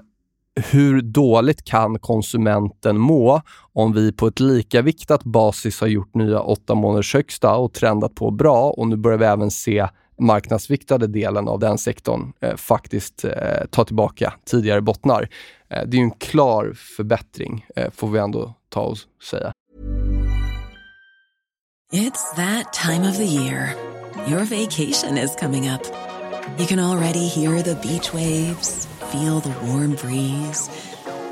hur 0.71 1.01
dåligt 1.03 1.65
kan 1.65 1.99
konsumenten 1.99 2.99
må 2.99 3.41
om 3.73 3.93
vi 3.93 4.13
på 4.13 4.27
ett 4.27 4.41
likaviktat 4.41 5.25
basis 5.25 5.81
har 5.81 5.89
gjort 5.89 6.15
nya 6.15 6.41
åtta 6.41 6.75
månaders 6.75 7.15
högsta 7.15 7.57
och 7.57 7.73
trendat 7.73 8.15
på 8.15 8.31
bra 8.31 8.71
och 8.71 8.89
nu 8.89 8.97
börjar 8.97 9.19
vi 9.19 9.25
även 9.25 9.51
se 9.51 9.89
marknadsviktade 10.19 11.07
delen 11.07 11.49
av 11.49 11.59
den 11.59 11.79
sektorn 11.79 12.33
eh, 12.41 12.57
faktiskt 12.57 13.25
eh, 13.25 13.67
ta 13.71 13.85
tillbaka 13.85 14.35
tidigare 14.45 14.81
bottnar. 14.81 15.29
Eh, 15.69 15.83
det 15.87 15.97
är 15.97 15.99
ju 15.99 16.05
en 16.05 16.11
klar 16.11 16.73
förbättring, 16.97 17.67
eh, 17.77 17.91
får 17.91 18.09
vi 18.09 18.19
ändå 18.19 18.55
ta 18.69 18.81
och 18.81 18.99
säga. 19.31 19.53
It's 21.93 22.37
that 22.37 22.73
time 22.73 23.09
of 23.09 23.17
the 23.17 23.25
year. 23.25 23.75
Your 24.27 24.45
vacation 24.45 25.19
is 25.19 25.37
coming 25.41 25.71
up. 25.71 25.83
You 26.59 26.67
can 26.67 26.79
already 26.79 27.29
hear 27.29 27.63
the 27.63 27.75
beach 27.75 28.13
waves, 28.13 28.89
feel 29.13 29.41
the 29.41 29.55
warm 29.63 29.95
breeze, 29.95 30.71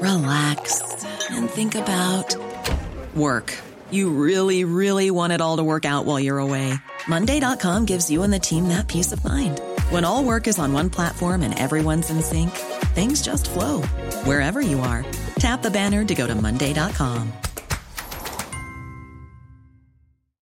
relax 0.01 0.83
and 1.31 1.51
think 1.51 1.75
about 1.75 2.37
work. 3.15 3.53
You 3.91 4.11
really, 4.11 4.65
really 4.65 5.11
want 5.11 5.33
it 5.33 5.41
all 5.41 5.59
to 5.59 5.65
work 5.65 5.85
out 5.85 6.07
while 6.07 6.19
you're 6.19 6.39
away. 6.39 6.75
Monday.com 7.07 7.85
gives 7.85 8.11
you 8.11 8.23
and 8.23 8.33
the 8.33 8.39
team 8.39 8.69
that 8.69 8.89
peace 8.89 9.13
of 9.13 9.23
mind. 9.25 9.61
When 9.91 10.05
all 10.05 10.25
work 10.25 10.49
is 10.49 10.59
on 10.59 10.73
one 10.73 10.91
platform 10.91 11.43
and 11.43 11.59
everyone's 11.59 12.09
in 12.09 12.23
sync, 12.23 12.51
things 12.95 13.21
just 13.21 13.51
flow 13.51 13.83
wherever 14.25 14.61
you 14.63 14.81
are. 14.81 15.05
Tap 15.39 15.63
the 15.63 15.71
banner 15.71 16.05
to 16.05 16.15
go 16.15 16.27
to 16.27 16.35
Monday.com. 16.35 17.33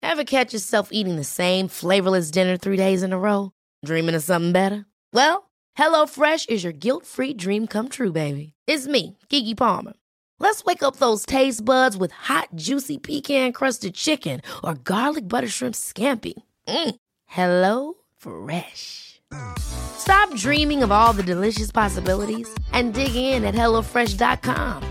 Ever 0.03 0.25
catch 0.25 0.55
yourself 0.55 0.89
eating 0.91 1.17
the 1.17 1.25
same 1.25 1.69
flavorless 1.69 2.31
dinner 2.31 2.57
three 2.57 2.77
days 2.77 3.03
in 3.03 3.13
a 3.13 3.19
row? 3.19 3.53
Dreaming 3.85 4.15
of 4.15 4.23
something 4.23 4.53
better? 4.53 4.87
Well, 5.13 5.51
HelloFresh 5.79 6.49
is 6.49 6.65
your 6.65 6.73
guilt 6.73 7.05
free 7.05 7.35
dream 7.35 7.67
come 7.67 7.91
true, 7.91 8.11
baby. 8.11 8.55
It's 8.67 8.87
me, 8.87 9.19
Gigi 9.29 9.55
Palmer. 9.55 9.93
Let's 10.41 10.65
wake 10.65 10.83
up 10.83 10.97
those 10.97 11.27
taste 11.27 11.65
buds 11.65 11.97
with 11.97 12.13
hot, 12.13 12.49
juicy 12.55 12.99
pecan 12.99 13.53
crusted 13.53 13.95
chicken 13.95 14.41
or 14.63 14.75
garlic 14.75 15.29
butter 15.29 15.49
shrimp 15.49 15.75
scampi. 15.75 16.35
Mm. 16.69 16.95
Hello 17.27 17.95
Fresh. 18.17 19.21
Stop 19.59 20.35
dreaming 20.37 20.83
of 20.83 20.91
all 20.93 21.13
the 21.13 21.23
delicious 21.23 21.73
possibilities 21.73 22.49
and 22.73 22.95
dig 22.95 23.15
in 23.15 23.45
at 23.45 23.55
HelloFresh.com. 23.55 24.83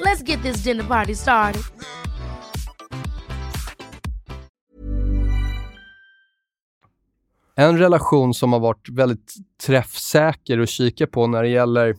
Let's 0.00 0.22
get 0.22 0.42
this 0.42 0.58
dinner 0.58 0.84
party 0.84 1.14
started. 1.14 1.62
En 7.58 7.78
relation 7.78 8.34
som 8.34 8.52
har 8.52 8.60
varit 8.60 8.88
väldigt 8.88 9.34
träffsäker 9.66 10.58
att 10.58 10.68
kika 10.68 11.06
på 11.06 11.26
när 11.26 11.42
det 11.42 11.48
gäller 11.48 11.96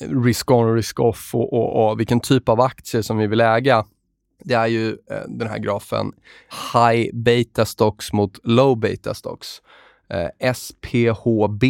risk-on 0.00 0.68
och 0.68 0.74
risk-off 0.74 1.34
och, 1.34 1.52
och, 1.52 1.90
och, 1.90 2.00
vilken 2.00 2.20
typ 2.20 2.48
av 2.48 2.60
aktier 2.60 3.02
som 3.02 3.18
vi 3.18 3.26
vill 3.26 3.40
äga. 3.40 3.84
Det 4.44 4.54
är 4.54 4.66
ju 4.66 4.88
eh, 4.88 5.22
den 5.28 5.48
här 5.48 5.58
grafen 5.58 6.12
High 6.72 7.10
Beta 7.12 7.64
Stocks 7.64 8.12
mot 8.12 8.38
Low 8.42 8.78
Beta 8.78 9.14
Stocks. 9.14 9.62
Eh, 10.08 10.52
SPHB 10.54 11.64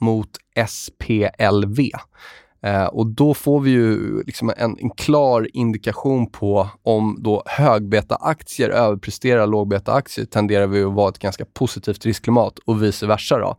mot 0.00 0.30
SPLV. 0.68 1.80
Eh, 2.62 2.84
och 2.84 3.06
då 3.06 3.34
får 3.34 3.60
vi 3.60 3.70
ju 3.70 4.22
liksom 4.22 4.52
en, 4.56 4.78
en, 4.78 4.90
klar 4.90 5.56
indikation 5.56 6.30
på 6.30 6.68
om 6.82 7.16
då 7.20 7.42
högbeta-aktier 7.46 8.68
överpresterar 8.70 9.46
lågbeta-aktier 9.46 10.26
tenderar 10.26 10.66
vi 10.66 10.82
att 10.82 10.92
vara 10.92 11.08
ett 11.08 11.18
ganska 11.18 11.44
positivt 11.44 12.06
riskklimat 12.06 12.58
och 12.58 12.82
vice 12.82 13.06
versa. 13.06 13.38
Då. 13.38 13.56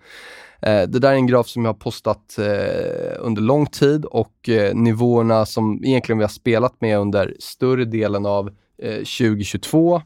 Eh, 0.62 0.84
det 0.88 1.00
där 1.00 1.12
är 1.12 1.16
en 1.16 1.28
graf 1.28 1.48
som 1.48 1.66
jag 1.66 1.70
har 1.74 1.80
postat 1.80 2.38
eh, 2.38 3.18
under 3.20 3.42
lång 3.42 3.66
tid 3.66 4.06
och 4.06 4.50
eh, 4.50 4.76
nivåerna 4.76 5.46
som 5.46 5.84
egentligen 5.84 6.18
vi 6.18 6.24
har 6.24 6.30
spelat 6.30 6.82
med 6.82 7.00
under 7.00 7.36
större 7.40 7.86
delen 7.86 8.26
av 8.26 8.50
2022 8.80 10.02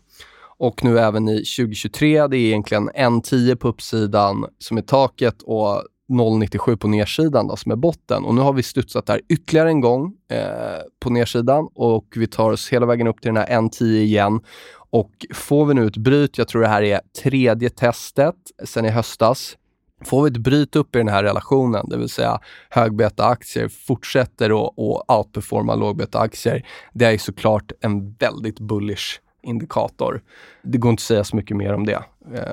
och 0.57 0.83
nu 0.83 0.99
även 0.99 1.29
i 1.29 1.35
2023. 1.35 2.27
Det 2.27 2.37
är 2.37 2.39
egentligen 2.39 2.89
1,10 2.89 3.55
på 3.55 3.67
uppsidan 3.67 4.45
som 4.59 4.77
är 4.77 4.81
taket 4.81 5.41
och 5.41 5.83
0,97 6.11 6.75
på 6.75 6.87
nedsidan 6.87 7.47
då, 7.47 7.55
som 7.55 7.71
är 7.71 7.75
botten. 7.75 8.25
Och 8.25 8.35
nu 8.35 8.41
har 8.41 8.53
vi 8.53 8.63
studsat 8.63 9.05
där 9.05 9.21
ytterligare 9.29 9.69
en 9.69 9.81
gång 9.81 10.13
eh, 10.31 10.81
på 10.99 11.09
nedsidan 11.09 11.67
och 11.75 12.05
vi 12.15 12.27
tar 12.27 12.51
oss 12.51 12.69
hela 12.69 12.85
vägen 12.85 13.07
upp 13.07 13.21
till 13.21 13.33
den 13.33 13.37
här 13.37 13.61
1,10 13.61 13.85
igen. 13.85 14.39
Och 14.73 15.11
får 15.33 15.65
vi 15.65 15.73
nu 15.73 15.87
ett 15.87 15.97
bryt, 15.97 16.37
jag 16.37 16.47
tror 16.47 16.61
det 16.61 16.67
här 16.67 16.81
är 16.81 17.01
tredje 17.23 17.69
testet 17.69 18.35
sen 18.65 18.85
i 18.85 18.89
höstas, 18.89 19.57
Får 20.05 20.23
vi 20.23 20.29
ett 20.29 20.37
bryt 20.37 20.75
upp 20.75 20.95
i 20.95 20.99
den 20.99 21.07
här 21.07 21.23
relationen, 21.23 21.89
det 21.89 21.97
vill 21.97 22.09
säga 22.09 22.39
högbeta-aktier 22.69 23.67
fortsätter 23.67 24.49
att, 24.49 24.79
att 24.79 25.17
outperforma 25.17 25.75
lågbeta-aktier, 25.75 26.65
det 26.93 27.05
är 27.05 27.17
såklart 27.17 27.71
en 27.81 28.13
väldigt 28.13 28.59
bullish 28.59 29.19
indikator. 29.43 30.21
Det 30.63 30.77
går 30.77 30.89
inte 30.89 31.01
att 31.01 31.05
säga 31.05 31.23
så 31.23 31.35
mycket 31.35 31.57
mer 31.57 31.73
om 31.73 31.85
det. 31.85 32.03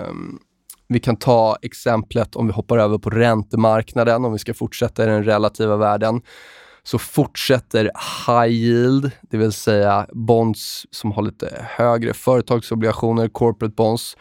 Um, 0.09 0.39
vi 0.89 1.01
kan 1.01 1.17
ta 1.17 1.57
exemplet 1.63 2.37
om 2.37 2.47
vi 2.47 2.53
hoppar 2.53 2.79
över 2.79 2.99
på 2.99 3.11
räntemarknaden, 3.11 4.25
om 4.25 4.33
vi 4.33 4.39
ska 4.39 4.55
fortsätta 4.55 5.03
i 5.03 5.07
den 5.07 5.25
relativa 5.25 5.77
världen 5.77 6.23
så 6.83 6.99
fortsätter 6.99 7.91
high 8.27 8.55
yield, 8.55 9.11
det 9.21 9.37
vill 9.37 9.53
säga 9.53 10.07
bonds 10.13 10.87
som 10.91 11.13
har 11.13 11.23
lite 11.23 11.67
högre 11.69 12.15
företagsobligationer, 12.15 13.29
corporate 13.29 13.75
bonds, 13.75 14.17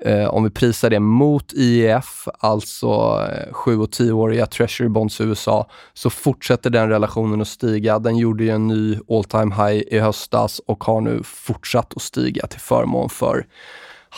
Eh, 0.00 0.28
om 0.28 0.44
vi 0.44 0.50
prisar 0.50 0.90
det 0.90 1.00
mot 1.00 1.52
IEF, 1.52 2.28
alltså 2.38 2.86
eh, 3.32 3.52
7 3.52 3.78
och 3.78 3.88
10-åriga 3.88 4.46
Treasury 4.46 4.88
Bonds 4.88 5.20
i 5.20 5.24
USA, 5.24 5.70
så 5.94 6.10
fortsätter 6.10 6.70
den 6.70 6.88
relationen 6.88 7.40
att 7.40 7.48
stiga. 7.48 7.98
Den 7.98 8.16
gjorde 8.16 8.44
ju 8.44 8.50
en 8.50 8.66
ny 8.66 8.98
all 9.08 9.24
time 9.24 9.54
high 9.54 9.82
i 9.86 9.98
höstas 9.98 10.58
och 10.66 10.84
har 10.84 11.00
nu 11.00 11.22
fortsatt 11.24 11.96
att 11.96 12.02
stiga 12.02 12.46
till 12.46 12.60
förmån 12.60 13.08
för 13.08 13.46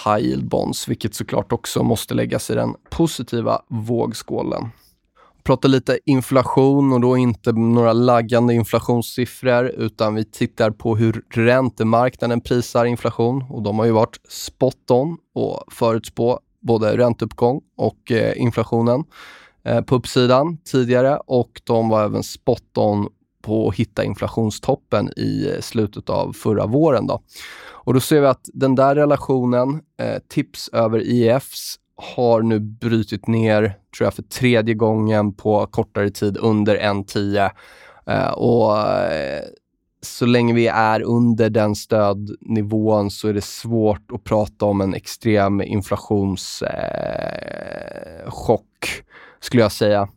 high 0.05 0.27
yield 0.27 0.49
bonds, 0.49 0.89
vilket 0.89 1.15
såklart 1.15 1.53
också 1.53 1.83
måste 1.83 2.15
läggas 2.15 2.51
i 2.51 2.55
den 2.55 2.75
positiva 2.91 3.63
vågskålen 3.69 4.71
pratar 5.49 5.69
lite 5.69 5.99
inflation 6.05 6.93
och 6.93 7.01
då 7.01 7.17
inte 7.17 7.53
några 7.53 7.93
laggande 7.93 8.55
inflationssiffror 8.55 9.67
utan 9.67 10.15
vi 10.15 10.25
tittar 10.25 10.71
på 10.71 10.97
hur 10.97 11.23
räntemarknaden 11.35 12.41
prisar 12.41 12.85
inflation 12.85 13.45
och 13.51 13.63
de 13.63 13.79
har 13.79 13.87
ju 13.87 13.93
varit 13.93 14.21
spot 14.29 14.91
on 14.91 15.17
och 15.35 15.65
förutspå 15.73 16.41
både 16.61 16.97
ränteuppgång 16.97 17.61
och 17.77 18.13
eh, 18.13 18.41
inflationen 18.43 19.05
eh, 19.65 19.81
på 19.81 19.95
uppsidan 19.95 20.59
tidigare 20.59 21.19
och 21.27 21.61
de 21.65 21.89
var 21.89 22.05
även 22.05 22.23
spot 22.23 22.79
on 22.79 23.09
på 23.43 23.69
att 23.69 23.75
hitta 23.75 24.05
inflationstoppen 24.05 25.11
i 25.17 25.51
eh, 25.55 25.61
slutet 25.61 26.11
av 26.11 26.33
förra 26.33 26.67
våren. 26.67 27.07
Då. 27.07 27.23
Och 27.71 27.95
då 27.95 28.01
ser 28.01 28.21
vi 28.21 28.27
att 28.27 28.49
den 28.53 28.75
där 28.75 28.95
relationen, 28.95 29.81
eh, 30.01 30.19
tips 30.29 30.69
över 30.73 31.01
IEFs, 31.03 31.79
har 31.99 32.43
nu 32.43 32.61
brutit 32.61 33.27
ner, 33.27 33.63
tror 33.97 34.07
jag, 34.07 34.15
för 34.15 34.23
tredje 34.23 34.75
gången 34.75 35.35
på 35.35 35.67
kortare 35.67 36.11
tid 36.11 36.37
under 36.37 36.77
1,10. 36.77 37.51
Eh, 38.07 38.31
och 38.31 38.79
eh, 38.79 39.45
så 40.01 40.27
länge 40.27 40.55
vi 40.55 40.67
är 40.67 41.03
under 41.03 41.51
den 41.51 41.75
stödnivån 41.75 43.11
så 43.11 43.29
är 43.29 43.35
det 43.35 43.45
svårt 43.45 44.13
att 44.13 44.25
prata 44.25 44.65
om 44.65 44.81
en 44.81 44.95
extrem 44.95 45.63
inflationschock, 45.63 46.65
eh, 48.83 49.05
skulle 49.41 49.63
jag 49.63 49.73
säga. 49.73 50.09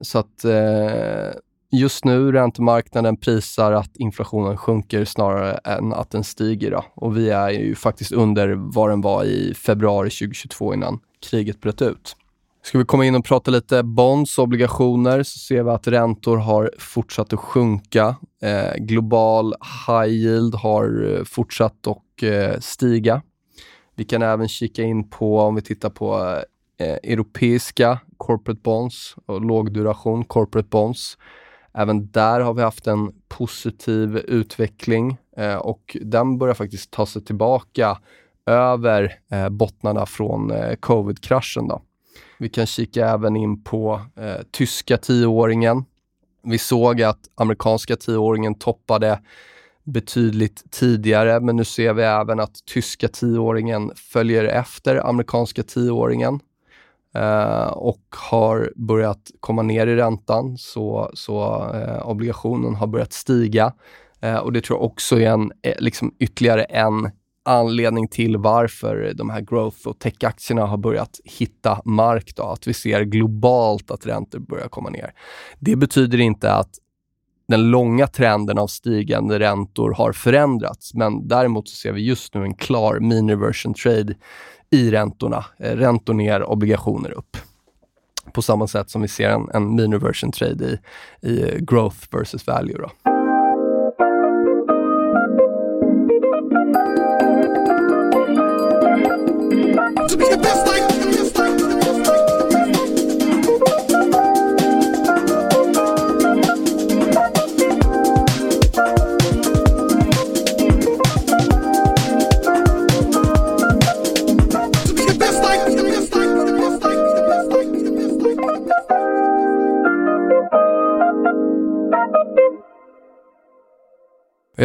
Så 0.00 0.18
att 0.18 0.44
eh, 0.44 1.30
just 1.70 2.04
nu 2.04 2.32
räntemarknaden 2.32 3.16
prisar 3.16 3.72
att 3.72 3.96
inflationen 3.96 4.56
sjunker 4.56 5.04
snarare 5.04 5.52
än 5.52 5.92
att 5.92 6.10
den 6.10 6.24
stiger. 6.24 6.70
Då. 6.70 6.84
Och 6.94 7.16
vi 7.16 7.30
är 7.30 7.50
ju 7.50 7.74
faktiskt 7.74 8.12
under 8.12 8.54
vad 8.56 8.90
den 8.90 9.00
var 9.00 9.24
i 9.24 9.54
februari 9.54 10.10
2022 10.10 10.74
innan 10.74 11.00
kriget 11.20 11.60
bröt 11.60 11.82
ut. 11.82 12.16
Ska 12.62 12.78
vi 12.78 12.84
komma 12.84 13.04
in 13.04 13.14
och 13.14 13.24
prata 13.24 13.50
lite 13.50 13.82
bonds, 13.82 14.38
obligationer, 14.38 15.22
så 15.22 15.38
ser 15.38 15.62
vi 15.62 15.70
att 15.70 15.86
räntor 15.86 16.36
har 16.36 16.70
fortsatt 16.78 17.32
att 17.32 17.40
sjunka. 17.40 18.16
Eh, 18.42 18.74
global 18.76 19.54
high 19.86 20.14
yield 20.14 20.54
har 20.54 21.14
eh, 21.16 21.24
fortsatt 21.24 21.86
att 21.86 22.22
eh, 22.22 22.60
stiga. 22.60 23.22
Vi 23.96 24.04
kan 24.04 24.22
även 24.22 24.48
kika 24.48 24.82
in 24.82 25.10
på, 25.10 25.40
om 25.40 25.54
vi 25.54 25.62
tittar 25.62 25.90
på 25.90 26.42
eh, 26.78 27.12
europeiska 27.12 27.98
corporate 28.16 28.60
bonds 28.64 29.14
och 29.26 29.40
lågduration 29.40 30.24
corporate 30.24 30.68
bonds. 30.68 31.18
Även 31.74 32.10
där 32.10 32.40
har 32.40 32.54
vi 32.54 32.62
haft 32.62 32.86
en 32.86 33.12
positiv 33.28 34.16
utveckling 34.16 35.16
eh, 35.36 35.56
och 35.56 35.96
den 36.02 36.38
börjar 36.38 36.54
faktiskt 36.54 36.90
ta 36.90 37.06
sig 37.06 37.24
tillbaka 37.24 37.98
över 38.48 39.14
eh, 39.30 39.48
bottnarna 39.48 40.06
från 40.06 40.50
eh, 40.50 40.74
covid-kraschen. 40.74 41.70
Vi 42.38 42.48
kan 42.48 42.66
kika 42.66 43.08
även 43.08 43.36
in 43.36 43.64
på 43.64 44.00
eh, 44.16 44.42
tyska 44.50 44.96
tioåringen. 44.96 45.84
Vi 46.42 46.58
såg 46.58 47.02
att 47.02 47.20
amerikanska 47.34 47.96
tioåringen 47.96 48.54
toppade 48.54 49.20
betydligt 49.84 50.70
tidigare, 50.70 51.40
men 51.40 51.56
nu 51.56 51.64
ser 51.64 51.92
vi 51.92 52.02
även 52.02 52.40
att 52.40 52.66
tyska 52.66 53.08
tioåringen 53.08 53.92
följer 53.96 54.44
efter 54.44 55.08
amerikanska 55.08 55.62
tioåringen 55.62 56.40
eh, 57.14 57.66
och 57.66 58.02
har 58.30 58.72
börjat 58.76 59.30
komma 59.40 59.62
ner 59.62 59.86
i 59.86 59.96
räntan, 59.96 60.58
så, 60.58 61.10
så 61.14 61.66
eh, 61.74 62.08
obligationen 62.08 62.74
har 62.74 62.86
börjat 62.86 63.12
stiga. 63.12 63.72
Eh, 64.20 64.36
och 64.36 64.52
det 64.52 64.60
tror 64.60 64.78
jag 64.78 64.84
också 64.84 65.20
är 65.20 65.30
en, 65.30 65.52
eh, 65.62 65.74
liksom 65.78 66.14
ytterligare 66.18 66.64
en 66.64 67.10
anledning 67.48 68.08
till 68.08 68.36
varför 68.36 69.12
de 69.14 69.30
här 69.30 69.40
growth 69.40 69.88
och 69.88 69.98
tech-aktierna 69.98 70.66
har 70.66 70.76
börjat 70.76 71.20
hitta 71.24 71.80
mark. 71.84 72.32
Då, 72.36 72.42
att 72.42 72.66
vi 72.66 72.74
ser 72.74 73.02
globalt 73.02 73.90
att 73.90 74.06
räntor 74.06 74.38
börjar 74.38 74.68
komma 74.68 74.90
ner. 74.90 75.12
Det 75.58 75.76
betyder 75.76 76.20
inte 76.20 76.52
att 76.52 76.70
den 77.48 77.70
långa 77.70 78.06
trenden 78.06 78.58
av 78.58 78.66
stigande 78.66 79.38
räntor 79.38 79.94
har 79.94 80.12
förändrats, 80.12 80.94
men 80.94 81.28
däremot 81.28 81.68
så 81.68 81.76
ser 81.76 81.92
vi 81.92 82.00
just 82.00 82.34
nu 82.34 82.42
en 82.42 82.54
klar 82.54 83.00
mean 83.00 83.30
reversion 83.30 83.74
trade 83.74 84.14
i 84.70 84.90
räntorna. 84.90 85.44
Eh, 85.58 85.76
räntor 85.76 86.14
ner, 86.14 86.42
obligationer 86.42 87.10
upp. 87.10 87.36
På 88.32 88.42
samma 88.42 88.66
sätt 88.66 88.90
som 88.90 89.02
vi 89.02 89.08
ser 89.08 89.30
en, 89.30 89.48
en 89.54 89.76
mean 89.76 89.92
reversion 89.92 90.32
trade 90.32 90.64
i, 90.64 90.78
i 91.28 91.58
growth 91.60 91.98
versus 92.10 92.46
value. 92.46 92.78
Då. 92.78 93.17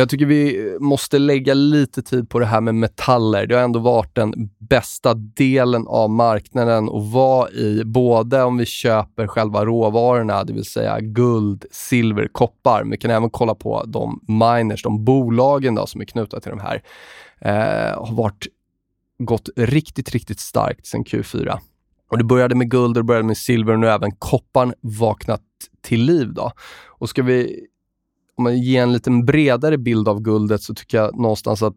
Jag 0.03 0.09
tycker 0.09 0.25
vi 0.25 0.77
måste 0.79 1.19
lägga 1.19 1.53
lite 1.53 2.01
tid 2.01 2.29
på 2.29 2.39
det 2.39 2.45
här 2.45 2.61
med 2.61 2.75
metaller. 2.75 3.47
Det 3.47 3.55
har 3.55 3.63
ändå 3.63 3.79
varit 3.79 4.15
den 4.15 4.33
bästa 4.59 5.13
delen 5.13 5.87
av 5.87 6.09
marknaden 6.09 6.89
att 6.89 7.11
vara 7.11 7.49
i, 7.49 7.83
både 7.85 8.43
om 8.43 8.57
vi 8.57 8.65
köper 8.65 9.27
själva 9.27 9.65
råvarorna, 9.65 10.43
det 10.43 10.53
vill 10.53 10.65
säga 10.65 10.99
guld, 10.99 11.65
silver, 11.71 12.27
koppar. 12.31 12.83
Men 12.83 12.91
vi 12.91 12.97
kan 12.97 13.11
även 13.11 13.29
kolla 13.29 13.55
på 13.55 13.83
de 13.87 14.19
miners, 14.27 14.83
de 14.83 15.05
bolagen 15.05 15.75
då, 15.75 15.87
som 15.87 16.01
är 16.01 16.05
knutna 16.05 16.39
till 16.39 16.51
de 16.51 16.59
här. 16.59 16.83
Eh, 17.39 18.05
har 18.05 18.15
varit, 18.15 18.47
gått 19.17 19.49
riktigt, 19.55 20.09
riktigt 20.11 20.39
starkt 20.39 20.87
sedan 20.87 21.03
Q4. 21.03 21.57
Och 22.11 22.17
det 22.17 22.23
började 22.23 22.55
med 22.55 22.71
guld, 22.71 22.97
och 22.97 23.03
det 23.03 23.07
började 23.07 23.27
med 23.27 23.37
silver 23.37 23.73
och 23.73 23.79
nu 23.79 23.87
har 23.87 23.93
även 23.93 24.11
kopparn 24.11 24.73
vaknat 24.81 25.41
till 25.81 26.03
liv. 26.03 26.33
Då. 26.33 26.51
Och 26.85 27.09
ska 27.09 27.23
vi 27.23 27.67
om 28.37 28.43
man 28.43 28.57
ger 28.57 28.83
en 28.83 28.93
lite 28.93 29.09
bredare 29.11 29.77
bild 29.77 30.07
av 30.07 30.21
guldet 30.21 30.61
så 30.61 30.73
tycker 30.73 30.97
jag 30.97 31.19
någonstans 31.19 31.63
att 31.63 31.75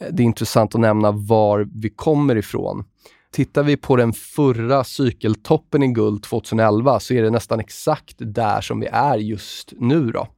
eh, 0.00 0.06
det 0.12 0.22
är 0.22 0.24
intressant 0.24 0.74
att 0.74 0.80
nämna 0.80 1.10
var 1.10 1.68
vi 1.74 1.90
kommer 1.90 2.36
ifrån. 2.36 2.84
Tittar 3.32 3.62
vi 3.62 3.76
på 3.76 3.96
den 3.96 4.12
förra 4.12 4.84
cykeltoppen 4.84 5.82
i 5.82 5.88
guld 5.88 6.22
2011 6.22 7.00
så 7.00 7.14
är 7.14 7.22
det 7.22 7.30
nästan 7.30 7.60
exakt 7.60 8.16
där 8.18 8.60
som 8.60 8.80
vi 8.80 8.86
är 8.86 9.16
just 9.16 9.72
nu. 9.78 10.10
Då. 10.10 10.28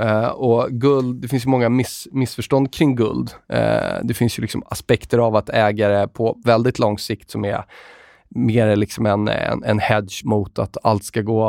Uh, 0.00 0.28
och 0.28 0.70
guld, 0.70 1.22
det 1.22 1.28
finns 1.28 1.46
många 1.46 1.68
miss, 1.68 2.08
missförstånd 2.12 2.74
kring 2.74 2.96
guld. 2.96 3.30
Uh, 3.52 4.04
det 4.04 4.14
finns 4.14 4.38
ju 4.38 4.42
liksom 4.42 4.62
aspekter 4.66 5.18
av 5.18 5.36
att 5.36 5.48
ägare 5.48 6.08
på 6.08 6.38
väldigt 6.44 6.78
lång 6.78 6.98
sikt 6.98 7.30
som 7.30 7.44
är 7.44 7.64
mer 8.30 8.76
liksom 8.76 9.06
en, 9.06 9.28
en, 9.28 9.64
en 9.64 9.78
hedge 9.78 10.24
mot 10.24 10.58
att 10.58 10.76
allt 10.82 11.04
ska 11.04 11.22
gå 11.22 11.48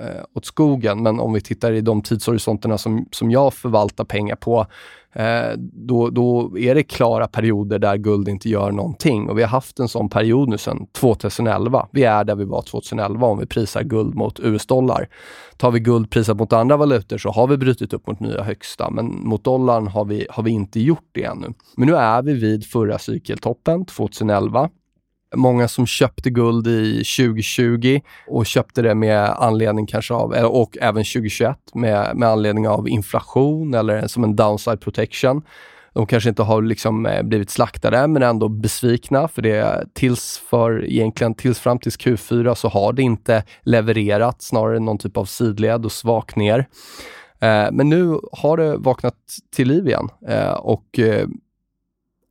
eh, 0.00 0.24
åt 0.34 0.44
skogen. 0.44 1.02
Men 1.02 1.20
om 1.20 1.32
vi 1.32 1.40
tittar 1.40 1.72
i 1.72 1.80
de 1.80 2.02
tidshorisonterna 2.02 2.78
som, 2.78 3.06
som 3.10 3.30
jag 3.30 3.54
förvaltar 3.54 4.04
pengar 4.04 4.36
på, 4.36 4.66
eh, 5.12 5.52
då, 5.58 6.10
då 6.10 6.58
är 6.58 6.74
det 6.74 6.82
klara 6.82 7.26
perioder 7.26 7.78
där 7.78 7.96
guld 7.96 8.28
inte 8.28 8.48
gör 8.48 8.70
någonting. 8.70 9.28
Och 9.28 9.38
vi 9.38 9.42
har 9.42 9.48
haft 9.48 9.78
en 9.78 9.88
sån 9.88 10.08
period 10.08 10.48
nu 10.48 10.58
sedan 10.58 10.86
2011. 10.92 11.88
Vi 11.92 12.04
är 12.04 12.24
där 12.24 12.34
vi 12.34 12.44
var 12.44 12.62
2011 12.62 13.26
om 13.26 13.38
vi 13.38 13.46
prisar 13.46 13.82
guld 13.82 14.14
mot 14.14 14.40
US-dollar. 14.40 15.08
Tar 15.56 15.70
vi 15.70 15.80
guld 15.80 16.10
prisat 16.10 16.36
mot 16.36 16.52
andra 16.52 16.76
valutor 16.76 17.18
så 17.18 17.30
har 17.30 17.46
vi 17.46 17.56
brutit 17.56 17.92
upp 17.92 18.06
mot 18.06 18.20
nya 18.20 18.42
högsta, 18.42 18.90
men 18.90 19.06
mot 19.06 19.44
dollarn 19.44 19.86
har 19.86 20.04
vi, 20.04 20.26
har 20.30 20.42
vi 20.42 20.50
inte 20.50 20.80
gjort 20.80 21.08
det 21.12 21.24
ännu. 21.24 21.52
Men 21.76 21.88
nu 21.88 21.96
är 21.96 22.22
vi 22.22 22.34
vid 22.34 22.66
förra 22.66 22.98
cykeltoppen 22.98 23.84
2011 23.84 24.70
många 25.34 25.68
som 25.68 25.86
köpte 25.86 26.30
guld 26.30 26.66
i 26.66 27.04
2020 27.04 28.00
och 28.28 28.46
köpte 28.46 28.82
det 28.82 28.94
med 28.94 29.20
anledning 29.24 29.86
kanske 29.86 30.14
av, 30.14 30.34
eh, 30.34 30.44
och 30.44 30.78
även 30.80 31.04
2021 31.04 31.56
med, 31.74 32.16
med 32.16 32.28
anledning 32.28 32.68
av 32.68 32.88
inflation 32.88 33.74
eller 33.74 34.06
som 34.06 34.24
en 34.24 34.36
downside 34.36 34.80
protection. 34.80 35.42
De 35.92 36.06
kanske 36.06 36.28
inte 36.28 36.42
har 36.42 36.62
liksom 36.62 37.06
eh, 37.06 37.22
blivit 37.22 37.50
slaktade, 37.50 38.08
men 38.08 38.22
ändå 38.22 38.48
besvikna 38.48 39.28
för 39.28 39.42
det 39.42 39.84
tills 39.92 40.42
för 40.50 40.84
egentligen 40.84 41.34
tills 41.34 41.58
fram 41.58 41.78
till 41.78 41.92
Q4 41.92 42.54
så 42.54 42.68
har 42.68 42.92
det 42.92 43.02
inte 43.02 43.44
levererat, 43.62 44.42
snarare 44.42 44.78
någon 44.78 44.98
typ 44.98 45.16
av 45.16 45.24
sidled 45.24 45.84
och 45.84 45.92
svak 45.92 46.36
ner. 46.36 46.58
Eh, 47.40 47.68
men 47.72 47.88
nu 47.88 48.18
har 48.32 48.56
det 48.56 48.76
vaknat 48.76 49.14
till 49.56 49.68
liv 49.68 49.86
igen 49.86 50.08
och 50.58 51.00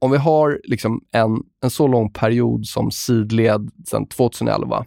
om 0.02 0.12
vi 0.12 0.18
har 0.18 0.62
liksom 0.64 1.02
en, 1.12 1.44
en 1.64 1.70
så 1.70 1.88
lång 1.88 2.12
period 2.12 2.66
som 2.66 2.92
sidled 2.92 3.72
sedan 3.88 4.08
2011, 4.08 4.86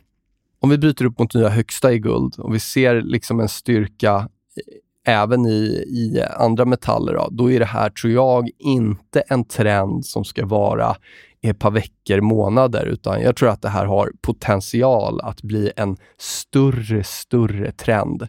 om 0.60 0.70
vi 0.70 0.78
bryter 0.78 1.04
upp 1.04 1.18
mot 1.18 1.34
nya 1.34 1.48
högsta 1.48 1.92
i 1.92 1.98
guld 1.98 2.34
och 2.38 2.54
vi 2.54 2.60
ser 2.60 3.02
liksom 3.02 3.40
en 3.40 3.48
styrka 3.48 4.14
eh, 4.16 5.14
även 5.14 5.46
i, 5.46 5.84
i 5.88 6.22
andra 6.36 6.64
metaller, 6.64 7.14
då, 7.14 7.28
då 7.30 7.50
är 7.50 7.58
det 7.58 7.64
här, 7.64 7.90
tror 7.90 8.12
jag, 8.12 8.50
inte 8.58 9.20
en 9.20 9.44
trend 9.44 10.06
som 10.06 10.24
ska 10.24 10.46
vara 10.46 10.96
i 11.40 11.48
ett 11.48 11.58
par 11.58 11.70
veckor, 11.70 12.20
månader, 12.20 12.86
utan 12.86 13.20
jag 13.20 13.36
tror 13.36 13.48
att 13.48 13.62
det 13.62 13.68
här 13.68 13.86
har 13.86 14.12
potential 14.22 15.20
att 15.20 15.42
bli 15.42 15.72
en 15.76 15.96
större, 16.18 17.04
större 17.04 17.72
trend. 17.72 18.28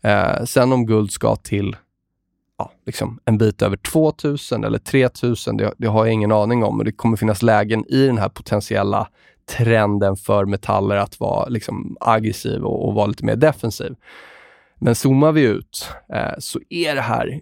Eh, 0.00 0.44
sen 0.44 0.72
om 0.72 0.86
guld 0.86 1.10
ska 1.10 1.36
till 1.36 1.76
ja, 2.58 2.72
liksom 2.86 3.20
en 3.24 3.38
bit 3.38 3.62
över 3.62 3.76
2000 3.76 4.64
eller 4.64 4.78
3000, 4.78 5.56
det, 5.56 5.74
det 5.78 5.86
har 5.86 6.04
jag 6.06 6.12
ingen 6.12 6.32
aning 6.32 6.64
om. 6.64 6.78
Och 6.78 6.84
det 6.84 6.92
kommer 6.92 7.16
finnas 7.16 7.42
lägen 7.42 7.84
i 7.88 8.06
den 8.06 8.18
här 8.18 8.28
potentiella 8.28 9.08
trenden 9.58 10.16
för 10.16 10.44
metaller 10.44 10.96
att 10.96 11.20
vara 11.20 11.48
liksom 11.48 11.96
aggressiv 12.00 12.64
och, 12.64 12.88
och 12.88 12.94
vara 12.94 13.06
lite 13.06 13.24
mer 13.24 13.36
defensiv. 13.36 13.94
Men 14.78 14.94
zoomar 14.94 15.32
vi 15.32 15.42
ut 15.42 15.88
eh, 16.12 16.38
så 16.38 16.60
är 16.70 16.94
det 16.94 17.00
här 17.00 17.40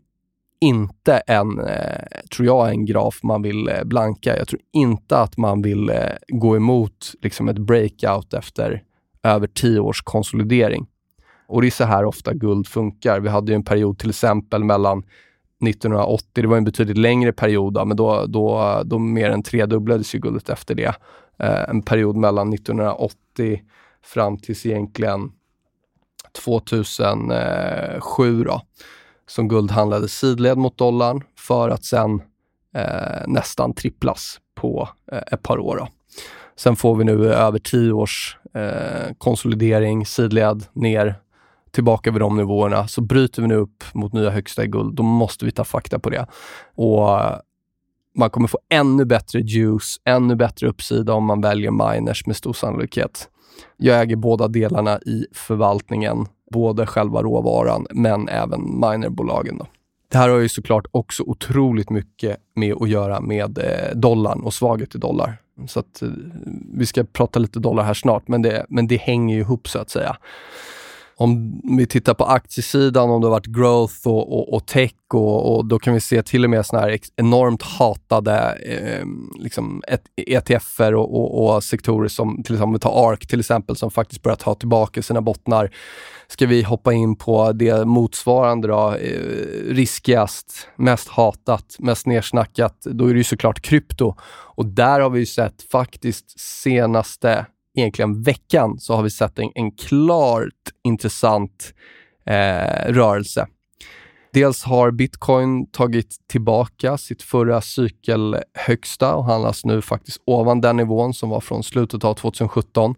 inte 0.60 1.16
en, 1.26 1.58
eh, 1.58 2.20
tror 2.34 2.46
jag, 2.46 2.70
en 2.70 2.86
graf 2.86 3.22
man 3.22 3.42
vill 3.42 3.68
eh, 3.68 3.84
blanka. 3.84 4.36
Jag 4.36 4.48
tror 4.48 4.60
inte 4.72 5.18
att 5.18 5.36
man 5.36 5.62
vill 5.62 5.90
eh, 5.90 5.96
gå 6.28 6.56
emot 6.56 7.14
liksom 7.22 7.48
ett 7.48 7.58
breakout 7.58 8.34
efter 8.34 8.82
över 9.22 9.46
tio 9.46 9.80
års 9.80 10.02
konsolidering. 10.02 10.86
Och 11.52 11.62
det 11.62 11.68
är 11.68 11.70
så 11.70 11.84
här 11.84 12.04
ofta 12.04 12.34
guld 12.34 12.66
funkar. 12.66 13.20
Vi 13.20 13.28
hade 13.28 13.54
en 13.54 13.64
period 13.64 13.98
till 13.98 14.10
exempel 14.10 14.64
mellan 14.64 14.98
1980, 15.68 16.26
det 16.32 16.46
var 16.46 16.56
en 16.56 16.64
betydligt 16.64 16.98
längre 16.98 17.32
period, 17.32 17.74
då, 17.74 17.84
men 17.84 17.96
då, 17.96 18.26
då, 18.26 18.82
då 18.84 18.98
mer 18.98 19.30
än 19.30 19.42
tredubblades 19.42 20.14
ju 20.14 20.18
guldet 20.18 20.48
efter 20.48 20.74
det. 20.74 20.94
Eh, 21.38 21.68
en 21.68 21.82
period 21.82 22.16
mellan 22.16 22.52
1980 22.52 23.62
fram 24.02 24.38
tills 24.38 24.66
egentligen 24.66 25.32
2007 26.44 28.44
då, 28.44 28.60
som 29.26 29.48
guld 29.48 29.70
handlade 29.70 30.08
sidled 30.08 30.58
mot 30.58 30.78
dollarn 30.78 31.22
för 31.38 31.70
att 31.70 31.84
sen 31.84 32.22
eh, 32.74 33.26
nästan 33.26 33.74
tripplas 33.74 34.40
på 34.54 34.88
eh, 35.12 35.22
ett 35.32 35.42
par 35.42 35.58
år. 35.58 35.76
Då. 35.76 35.88
Sen 36.56 36.76
får 36.76 36.96
vi 36.96 37.04
nu 37.04 37.34
över 37.34 37.58
tio 37.58 37.92
års 37.92 38.36
eh, 38.54 39.12
konsolidering, 39.18 40.06
sidled 40.06 40.64
ner, 40.72 41.22
tillbaka 41.72 42.10
vid 42.10 42.20
de 42.20 42.36
nivåerna. 42.36 42.88
Så 42.88 43.00
bryter 43.00 43.42
vi 43.42 43.48
nu 43.48 43.54
upp 43.54 43.84
mot 43.92 44.12
nya 44.12 44.30
högsta 44.30 44.64
i 44.64 44.66
guld, 44.66 44.94
då 44.94 45.02
måste 45.02 45.44
vi 45.44 45.50
ta 45.50 45.64
fakta 45.64 45.98
på 45.98 46.10
det. 46.10 46.26
Och 46.74 47.20
eh, 47.20 47.36
man 48.14 48.30
kommer 48.30 48.48
få 48.48 48.58
ännu 48.68 49.04
bättre 49.04 49.40
juice, 49.40 50.00
ännu 50.04 50.36
bättre 50.36 50.68
uppsida 50.68 51.14
om 51.14 51.24
man 51.24 51.40
väljer 51.40 51.70
miners 51.70 52.26
med 52.26 52.36
stor 52.36 52.52
sannolikhet. 52.52 53.28
Jag 53.76 54.00
äger 54.00 54.16
båda 54.16 54.48
delarna 54.48 54.98
i 54.98 55.26
förvaltningen, 55.32 56.26
både 56.52 56.86
själva 56.86 57.22
råvaran 57.22 57.86
men 57.90 58.28
även 58.28 58.80
minerbolagen. 58.80 59.58
Då. 59.58 59.66
Det 60.08 60.18
här 60.18 60.28
har 60.28 60.38
ju 60.38 60.48
såklart 60.48 60.86
också 60.90 61.22
otroligt 61.22 61.90
mycket 61.90 62.36
med 62.54 62.74
att 62.80 62.88
göra 62.88 63.20
med 63.20 63.58
eh, 63.58 63.96
dollarn 63.96 64.40
och 64.40 64.54
svaghet 64.54 64.94
i 64.94 64.98
dollar. 64.98 65.36
Så 65.68 65.80
att, 65.80 66.02
eh, 66.02 66.08
vi 66.74 66.86
ska 66.86 67.04
prata 67.04 67.38
lite 67.38 67.58
dollar 67.58 67.84
här 67.84 67.94
snart, 67.94 68.28
men 68.28 68.42
det, 68.42 68.66
men 68.68 68.86
det 68.86 68.96
hänger 68.96 69.34
ju 69.34 69.40
ihop 69.40 69.68
så 69.68 69.78
att 69.78 69.90
säga 69.90 70.16
om 71.16 71.60
vi 71.76 71.86
tittar 71.86 72.14
på 72.14 72.24
aktiesidan, 72.24 73.10
om 73.10 73.20
det 73.20 73.26
har 73.26 73.32
varit 73.32 73.46
growth 73.46 74.08
och, 74.08 74.38
och, 74.38 74.54
och 74.54 74.66
tech 74.66 74.92
och, 75.12 75.56
och, 75.56 75.64
då 75.66 75.78
kan 75.78 75.94
vi 75.94 76.00
se 76.00 76.22
till 76.22 76.44
och 76.44 76.50
med 76.50 76.66
såna 76.66 76.82
här 76.82 76.98
enormt 77.16 77.62
hatade 77.62 78.58
eh, 78.66 79.06
liksom 79.38 79.82
ETFer 80.16 80.94
och, 80.94 81.14
och, 81.14 81.54
och, 81.54 81.64
sektorer 81.64 82.08
som 82.08 82.42
till 82.42 82.54
exempel, 82.54 82.80
ta 82.80 83.08
ARK 83.10 83.26
till 83.26 83.40
exempel, 83.40 83.76
som 83.76 83.90
faktiskt 83.90 84.22
börjar 84.22 84.36
ta 84.36 84.54
tillbaka 84.54 85.02
sina 85.02 85.20
bottnar. 85.20 85.70
Ska 86.28 86.46
vi 86.46 86.62
hoppa 86.62 86.92
in 86.92 87.16
på 87.16 87.52
det 87.52 87.84
motsvarande 87.84 88.68
då, 88.68 88.94
eh, 88.94 89.74
riskigast, 89.74 90.68
mest 90.76 91.08
hatat, 91.08 91.76
mest 91.78 92.06
nersnackat, 92.06 92.76
då 92.80 93.06
är 93.06 93.12
det 93.12 93.18
ju 93.18 93.24
såklart 93.24 93.60
krypto. 93.60 94.14
Och 94.54 94.66
där 94.66 95.00
har 95.00 95.10
vi 95.10 95.20
ju 95.20 95.26
sett 95.26 95.62
faktiskt 95.70 96.40
senaste 96.40 97.46
egentligen 97.74 98.22
veckan 98.22 98.78
så 98.78 98.94
har 98.94 99.02
vi 99.02 99.10
sett 99.10 99.38
en, 99.38 99.50
en 99.54 99.72
klart 99.72 100.72
intressant 100.84 101.74
eh, 102.26 102.92
rörelse. 102.92 103.46
Dels 104.32 104.64
har 104.64 104.90
bitcoin 104.90 105.66
tagit 105.70 106.16
tillbaka 106.28 106.98
sitt 106.98 107.22
förra 107.22 107.60
cykelhögsta 107.60 109.14
och 109.14 109.24
handlas 109.24 109.64
nu 109.64 109.82
faktiskt 109.82 110.22
ovan 110.24 110.60
den 110.60 110.76
nivån 110.76 111.14
som 111.14 111.30
var 111.30 111.40
från 111.40 111.62
slutet 111.62 112.04
av 112.04 112.14
2017. 112.14 112.94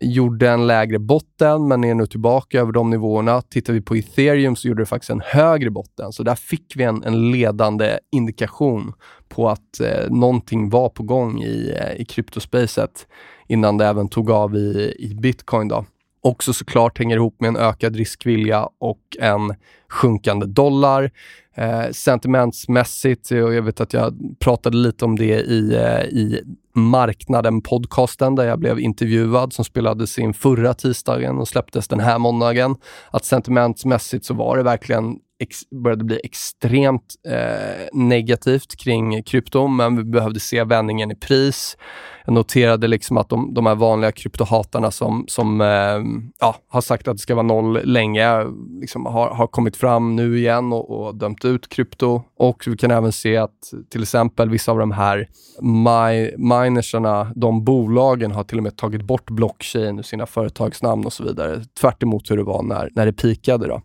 Gjorde 0.00 0.50
en 0.50 0.66
lägre 0.66 0.98
botten 0.98 1.68
men 1.68 1.84
är 1.84 1.94
nu 1.94 2.06
tillbaka 2.06 2.60
över 2.60 2.72
de 2.72 2.90
nivåerna. 2.90 3.42
Tittar 3.42 3.72
vi 3.72 3.80
på 3.80 3.96
ethereum 3.96 4.56
så 4.56 4.68
gjorde 4.68 4.82
det 4.82 4.86
faktiskt 4.86 5.10
en 5.10 5.22
högre 5.24 5.70
botten, 5.70 6.12
så 6.12 6.22
där 6.22 6.34
fick 6.34 6.72
vi 6.76 6.84
en, 6.84 7.04
en 7.04 7.30
ledande 7.30 7.98
indikation 8.12 8.92
på 9.28 9.48
att 9.48 9.80
eh, 9.80 10.10
någonting 10.10 10.70
var 10.70 10.88
på 10.88 11.02
gång 11.02 11.42
i, 11.42 11.74
eh, 11.80 12.00
i 12.00 12.04
kryptospacet 12.04 13.06
innan 13.48 13.78
det 13.78 13.86
även 13.86 14.08
tog 14.08 14.30
av 14.30 14.56
i, 14.56 14.94
i 14.98 15.14
bitcoin. 15.14 15.68
Då. 15.68 15.84
Också 16.26 16.52
såklart 16.52 16.98
hänger 16.98 17.16
ihop 17.16 17.40
med 17.40 17.48
en 17.48 17.56
ökad 17.56 17.96
riskvilja 17.96 18.68
och 18.78 19.00
en 19.20 19.54
sjunkande 19.88 20.46
dollar. 20.46 21.10
Eh, 21.54 21.90
sentimentsmässigt, 21.92 23.30
och 23.30 23.54
jag 23.54 23.62
vet 23.62 23.80
att 23.80 23.92
jag 23.92 24.14
pratade 24.38 24.76
lite 24.76 25.04
om 25.04 25.16
det 25.16 25.40
i, 25.40 25.74
eh, 25.74 26.04
i 26.04 26.42
Marknaden-podcasten 26.74 28.36
där 28.36 28.44
jag 28.44 28.58
blev 28.58 28.80
intervjuad 28.80 29.52
som 29.52 29.64
spelades 29.64 30.18
in 30.18 30.34
förra 30.34 30.74
tisdagen 30.74 31.38
och 31.38 31.48
släpptes 31.48 31.88
den 31.88 32.00
här 32.00 32.18
måndagen. 32.18 32.76
Att 33.10 33.24
sentimentsmässigt 33.24 34.24
så 34.24 34.34
var 34.34 34.56
det 34.56 34.62
verkligen 34.62 35.18
ex, 35.38 35.70
började 35.70 36.04
bli 36.04 36.20
extremt 36.24 37.14
eh, 37.28 37.86
negativt 37.92 38.76
kring 38.76 39.22
krypto, 39.22 39.66
men 39.66 39.96
vi 39.96 40.04
behövde 40.04 40.40
se 40.40 40.64
vändningen 40.64 41.10
i 41.10 41.14
pris. 41.14 41.76
Jag 42.24 42.34
noterade 42.34 42.88
liksom 42.88 43.16
att 43.16 43.28
de, 43.28 43.54
de 43.54 43.66
här 43.66 43.74
vanliga 43.74 44.12
kryptohatarna 44.12 44.90
som, 44.90 45.24
som 45.28 45.60
eh, 45.60 46.26
ja, 46.40 46.56
har 46.68 46.80
sagt 46.80 47.08
att 47.08 47.16
det 47.16 47.22
ska 47.22 47.34
vara 47.34 47.46
noll 47.46 47.80
länge, 47.84 48.44
liksom 48.80 49.06
har, 49.06 49.30
har 49.30 49.46
kommit 49.46 49.76
fram 49.76 50.16
nu 50.16 50.38
igen 50.38 50.72
och, 50.72 50.90
och 50.90 51.16
dömt 51.16 51.44
ut 51.44 51.68
krypto. 51.68 52.22
Och 52.36 52.64
vi 52.66 52.76
kan 52.76 52.90
även 52.90 53.12
se 53.12 53.36
att 53.36 53.72
till 53.90 54.02
exempel 54.02 54.50
vissa 54.50 54.72
av 54.72 54.78
de 54.78 54.92
här 54.92 55.28
my, 55.60 56.30
minersarna, 56.36 57.32
de 57.34 57.64
bolagen 57.64 58.32
har 58.32 58.44
till 58.44 58.56
och 58.56 58.62
med 58.62 58.76
tagit 58.76 59.02
bort 59.02 59.30
blockchain 59.30 59.98
ur 59.98 60.02
sina 60.02 60.26
företagsnamn 60.26 61.06
och 61.06 61.12
så 61.12 61.24
vidare. 61.24 61.64
Tvärt 61.80 62.02
hur 62.02 62.36
det 62.36 62.42
var 62.42 62.62
när, 62.62 62.90
när 62.94 63.06
det 63.06 63.12
pikade. 63.12 63.66
Då. 63.66 63.82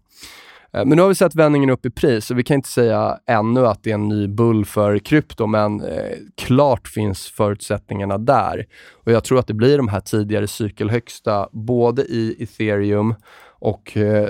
Eh, 0.74 0.86
men 0.86 0.96
nu 0.96 1.02
har 1.02 1.10
vi 1.10 1.16
sett 1.16 1.36
vändningen 1.36 1.70
upp 1.70 1.86
i 1.86 1.90
pris 1.90 2.32
och 2.32 2.40
vi 2.40 2.44
kan 2.44 2.56
inte 2.56 2.70
säga 2.70 3.20
ännu 3.26 3.68
att 3.68 3.84
det 3.84 3.90
är 3.90 3.96
en 3.96 4.08
ny 4.08 4.28
bull 4.28 4.66
för 4.66 5.00
krypto, 5.00 5.48
men 5.48 5.82
eh, 5.82 6.18
klart 6.36 6.88
finns 6.88 7.28
förutsättningarna 7.28 8.18
där. 8.18 8.66
Och 8.92 9.12
Jag 9.12 9.24
tror 9.24 9.40
att 9.40 9.48
det 9.48 9.54
blir 9.54 9.78
de 9.78 9.88
här 9.88 10.00
tidigare 10.00 10.48
cykelhögsta, 10.48 11.50
både 11.52 12.02
i 12.02 12.44
ethereum 12.44 13.16
och 13.60 13.98
eh, 13.98 14.30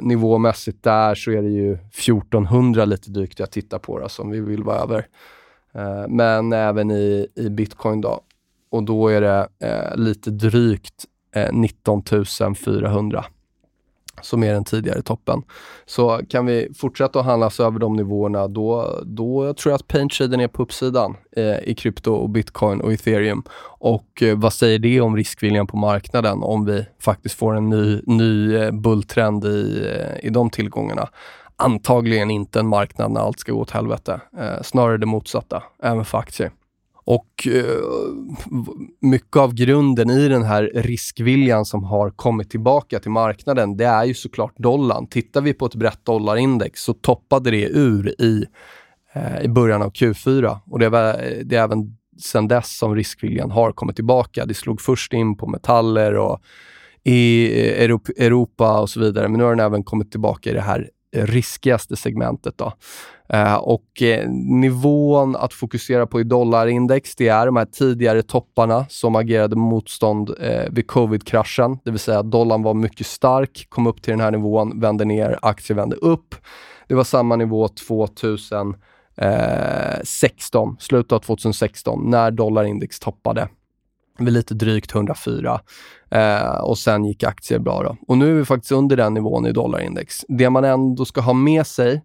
nivåmässigt 0.00 0.82
där 0.82 1.14
så 1.14 1.30
är 1.30 1.42
det 1.42 1.48
ju 1.48 1.72
1400 1.72 2.84
lite 2.84 3.10
drygt 3.10 3.38
jag 3.38 3.50
tittar 3.50 3.78
på 3.78 3.98
då, 3.98 4.08
som 4.08 4.30
vi 4.30 4.40
vill 4.40 4.62
vara 4.62 4.78
över. 4.78 5.06
Eh, 5.74 6.08
men 6.08 6.52
även 6.52 6.90
i, 6.90 7.26
i 7.34 7.50
bitcoin 7.50 8.00
då. 8.00 8.20
och 8.70 8.82
då 8.82 9.08
är 9.08 9.20
det 9.20 9.48
eh, 9.58 9.96
lite 9.96 10.30
drygt 10.30 11.04
eh, 11.34 11.52
19 11.52 12.02
400 12.64 13.24
som 14.24 14.42
är 14.42 14.52
den 14.52 14.64
tidigare 14.64 15.02
toppen. 15.02 15.42
Så 15.86 16.20
kan 16.28 16.46
vi 16.46 16.68
fortsätta 16.76 17.20
att 17.20 17.26
handlas 17.26 17.60
över 17.60 17.78
de 17.78 17.96
nivåerna, 17.96 18.48
då, 18.48 19.00
då 19.04 19.54
tror 19.54 19.70
jag 19.70 19.74
att 19.74 19.88
paint 19.88 20.20
är 20.20 20.48
på 20.48 20.62
uppsidan 20.62 21.16
eh, 21.36 21.58
i 21.58 21.74
krypto, 21.74 22.12
och 22.12 22.30
bitcoin 22.30 22.80
och 22.80 22.92
ethereum. 22.92 23.42
Och 23.78 24.22
eh, 24.22 24.38
vad 24.38 24.52
säger 24.52 24.78
det 24.78 25.00
om 25.00 25.16
riskviljan 25.16 25.66
på 25.66 25.76
marknaden 25.76 26.42
om 26.42 26.64
vi 26.64 26.86
faktiskt 27.00 27.34
får 27.34 27.56
en 27.56 27.68
ny, 27.68 28.00
ny 28.06 28.56
eh, 28.56 28.70
bulltrend 28.70 29.44
i, 29.44 29.86
eh, 29.96 30.26
i 30.26 30.30
de 30.30 30.50
tillgångarna? 30.50 31.08
Antagligen 31.56 32.30
inte 32.30 32.60
en 32.60 32.66
marknad 32.66 33.10
när 33.10 33.20
allt 33.20 33.38
ska 33.38 33.52
gå 33.52 33.60
åt 33.60 33.70
helvete. 33.70 34.20
Eh, 34.38 34.62
snarare 34.62 34.98
det 34.98 35.06
motsatta, 35.06 35.62
även 35.82 36.04
för 36.04 36.18
aktier. 36.18 36.50
Och 37.06 37.48
eh, 37.48 37.80
mycket 39.00 39.36
av 39.36 39.54
grunden 39.54 40.10
i 40.10 40.28
den 40.28 40.42
här 40.42 40.70
riskviljan 40.74 41.64
som 41.64 41.84
har 41.84 42.10
kommit 42.10 42.50
tillbaka 42.50 42.98
till 42.98 43.10
marknaden, 43.10 43.76
det 43.76 43.84
är 43.84 44.04
ju 44.04 44.14
såklart 44.14 44.56
dollarn. 44.56 45.06
Tittar 45.06 45.40
vi 45.40 45.54
på 45.54 45.66
ett 45.66 45.74
brett 45.74 46.04
dollarindex 46.04 46.80
så 46.80 46.92
toppade 46.94 47.50
det 47.50 47.68
ur 47.68 48.20
i, 48.20 48.44
eh, 49.14 49.40
i 49.42 49.48
början 49.48 49.82
av 49.82 49.92
Q4 49.92 50.58
och 50.70 50.78
det 50.78 50.86
är, 50.86 51.44
det 51.44 51.56
är 51.56 51.62
även 51.62 51.96
sen 52.22 52.48
dess 52.48 52.78
som 52.78 52.94
riskviljan 52.94 53.50
har 53.50 53.72
kommit 53.72 53.96
tillbaka. 53.96 54.46
Det 54.46 54.54
slog 54.54 54.80
först 54.80 55.12
in 55.12 55.36
på 55.36 55.46
metaller 55.46 56.14
och 56.14 56.40
i 57.04 57.52
eh, 57.68 57.84
Europa 58.18 58.80
och 58.80 58.90
så 58.90 59.00
vidare, 59.00 59.28
men 59.28 59.38
nu 59.38 59.44
har 59.44 59.50
den 59.50 59.66
även 59.66 59.84
kommit 59.84 60.10
tillbaka 60.10 60.50
i 60.50 60.52
det 60.52 60.60
här 60.60 60.90
eh, 61.16 61.26
riskigaste 61.26 61.96
segmentet. 61.96 62.58
Då. 62.58 62.72
Eh, 63.28 63.54
och 63.54 64.02
eh, 64.02 64.30
nivån 64.30 65.36
att 65.36 65.52
fokusera 65.52 66.06
på 66.06 66.20
i 66.20 66.24
dollarindex, 66.24 67.16
det 67.16 67.28
är 67.28 67.46
de 67.46 67.56
här 67.56 67.64
tidigare 67.64 68.22
topparna 68.22 68.86
som 68.88 69.16
agerade 69.16 69.56
motstånd 69.56 70.30
eh, 70.40 70.64
vid 70.70 70.86
covid-kraschen. 70.86 71.78
Det 71.84 71.90
vill 71.90 72.00
säga 72.00 72.18
att 72.18 72.30
dollarn 72.30 72.62
var 72.62 72.74
mycket 72.74 73.06
stark, 73.06 73.66
kom 73.68 73.86
upp 73.86 74.02
till 74.02 74.10
den 74.10 74.20
här 74.20 74.30
nivån, 74.30 74.80
vände 74.80 75.04
ner, 75.04 75.38
aktier 75.42 75.76
vände 75.76 75.96
upp. 75.96 76.34
Det 76.88 76.94
var 76.94 77.04
samma 77.04 77.36
nivå 77.36 77.68
2016, 77.68 80.68
eh, 80.68 80.74
slutet 80.78 81.12
av 81.12 81.18
2016, 81.18 82.10
när 82.10 82.30
dollarindex 82.30 83.00
toppade 83.00 83.48
vid 84.18 84.32
lite 84.32 84.54
drygt 84.54 84.94
104 84.94 85.60
eh, 86.10 86.56
och 86.56 86.78
sen 86.78 87.04
gick 87.04 87.22
aktier 87.22 87.58
bra. 87.58 87.82
Då. 87.82 87.96
Och 88.08 88.18
nu 88.18 88.30
är 88.30 88.34
vi 88.34 88.44
faktiskt 88.44 88.72
under 88.72 88.96
den 88.96 89.14
nivån 89.14 89.46
i 89.46 89.52
dollarindex. 89.52 90.24
Det 90.28 90.50
man 90.50 90.64
ändå 90.64 91.04
ska 91.04 91.20
ha 91.20 91.32
med 91.32 91.66
sig 91.66 92.02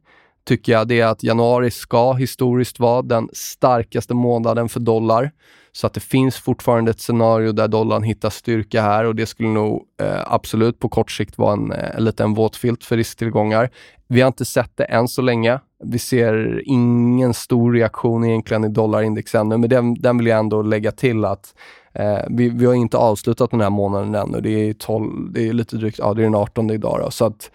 tycker 0.50 0.72
jag 0.72 0.88
det 0.88 1.00
är 1.00 1.06
att 1.06 1.24
januari 1.24 1.72
ska 1.72 2.14
historiskt 2.14 2.80
vara 2.80 3.02
den 3.02 3.30
starkaste 3.34 4.14
månaden 4.14 4.70
för 4.70 4.80
dollar. 4.80 5.32
Så 5.72 5.88
att 5.88 5.94
det 5.94 6.00
finns 6.00 6.38
fortfarande 6.38 6.92
ett 6.92 7.00
scenario 7.00 7.52
där 7.52 7.68
dollarn 7.68 8.04
hittar 8.04 8.30
styrka 8.30 8.82
här 8.82 9.06
och 9.06 9.16
det 9.16 9.26
skulle 9.26 9.50
nog 9.50 9.86
eh, 10.02 10.34
absolut 10.34 10.80
på 10.80 10.90
kort 10.90 11.12
sikt 11.12 11.38
vara 11.38 11.54
en, 11.54 11.72
eh, 11.72 12.00
lite 12.00 12.24
en 12.24 12.34
våt 12.34 12.56
filt 12.56 12.84
för 12.84 12.98
risktillgångar. 12.98 13.70
Vi 14.08 14.22
har 14.22 14.28
inte 14.28 14.46
sett 14.46 14.72
det 14.78 14.84
än 14.84 15.08
så 15.08 15.22
länge. 15.22 15.60
Vi 15.84 16.00
ser 16.00 16.62
ingen 16.66 17.34
stor 17.34 17.74
reaktion 17.74 18.24
egentligen 18.24 18.64
i 18.64 18.70
dollarindex 18.70 19.36
ännu, 19.36 19.58
men 19.58 19.70
den, 19.70 19.94
den 19.94 20.18
vill 20.18 20.28
jag 20.28 20.40
ändå 20.40 20.62
lägga 20.62 20.92
till 20.92 21.26
att 21.26 21.54
Eh, 21.94 22.26
vi, 22.30 22.50
vi, 22.50 22.66
har 22.66 22.74
inte 22.74 22.98
avslutat 22.98 23.52
den 23.52 23.62
här 23.62 23.70
månaden 23.70 24.16
ännu. 24.16 24.42
Det 24.42 24.50
är, 24.50 24.74
12, 24.74 25.32
det 25.34 25.48
är 25.48 25.54
lite 25.54 25.76
drygt, 25.76 26.00
ja 26.00 26.14
det 26.14 26.22
är 26.22 26.24
den 26.24 26.36
18 26.36 26.70
idag 26.70 27.00
då. 27.04 27.12
Så 27.12 27.26
att 27.26 27.52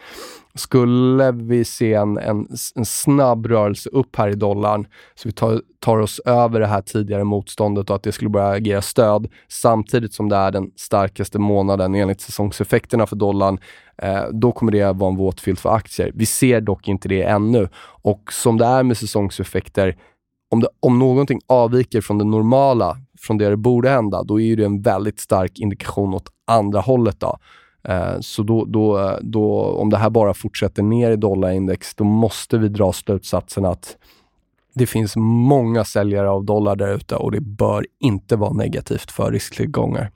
skulle 0.58 1.32
vi 1.32 1.64
se 1.64 1.94
en, 1.94 2.18
en, 2.18 2.48
en, 2.74 2.84
snabb 2.84 3.46
rörelse 3.46 3.90
upp 3.90 4.16
här 4.16 4.28
i 4.28 4.34
dollarn, 4.34 4.86
så 5.14 5.28
vi 5.28 5.32
tar, 5.32 5.60
tar, 5.80 5.98
oss 5.98 6.20
över 6.24 6.60
det 6.60 6.66
här 6.66 6.80
tidigare 6.80 7.24
motståndet 7.24 7.90
och 7.90 7.96
att 7.96 8.02
det 8.02 8.12
skulle 8.12 8.30
börja 8.30 8.48
agera 8.48 8.82
stöd, 8.82 9.28
samtidigt 9.48 10.14
som 10.14 10.28
det 10.28 10.36
är 10.36 10.50
den 10.50 10.70
starkaste 10.76 11.38
månaden 11.38 11.94
enligt 11.94 12.20
säsongseffekterna 12.20 13.06
för 13.06 13.16
dollarn, 13.16 13.58
eh, 13.98 14.24
då 14.32 14.52
kommer 14.52 14.72
det 14.72 14.92
vara 14.92 15.10
en 15.10 15.16
våt 15.16 15.40
filt 15.40 15.60
för 15.60 15.74
aktier. 15.74 16.12
Vi 16.14 16.26
ser 16.26 16.60
dock 16.60 16.88
inte 16.88 17.08
det 17.08 17.22
ännu. 17.22 17.68
Och 18.02 18.32
som 18.32 18.58
det 18.58 18.64
är 18.64 18.82
med 18.82 18.96
säsongseffekter, 18.96 19.96
om, 20.50 20.60
det, 20.60 20.68
om 20.80 20.98
någonting 20.98 21.40
avviker 21.46 22.00
från 22.00 22.18
det 22.18 22.24
normala, 22.24 22.96
från 23.18 23.38
det 23.38 23.50
det 23.50 23.56
borde 23.56 23.88
hända, 23.88 24.22
då 24.22 24.40
är 24.40 24.56
det 24.56 24.64
en 24.64 24.82
väldigt 24.82 25.20
stark 25.20 25.58
indikation 25.58 26.14
åt 26.14 26.28
andra 26.46 26.80
hållet. 26.80 27.20
Då. 27.20 27.38
Eh, 27.84 28.20
så 28.20 28.42
då, 28.42 28.64
då, 28.64 29.18
då, 29.22 29.62
om 29.62 29.90
det 29.90 29.96
här 29.96 30.10
bara 30.10 30.34
fortsätter 30.34 30.82
ner 30.82 31.10
i 31.10 31.16
dollarindex, 31.16 31.94
då 31.94 32.04
måste 32.04 32.58
vi 32.58 32.68
dra 32.68 32.92
slutsatsen 32.92 33.64
att 33.64 33.96
det 34.74 34.86
finns 34.86 35.16
många 35.16 35.84
säljare 35.84 36.30
av 36.30 36.44
dollar 36.44 36.76
där 36.76 36.94
ute 36.94 37.16
och 37.16 37.32
det 37.32 37.40
bör 37.40 37.86
inte 38.00 38.36
vara 38.36 38.52
negativt 38.52 39.10
för 39.10 39.32
risktillgångar. 39.32 40.10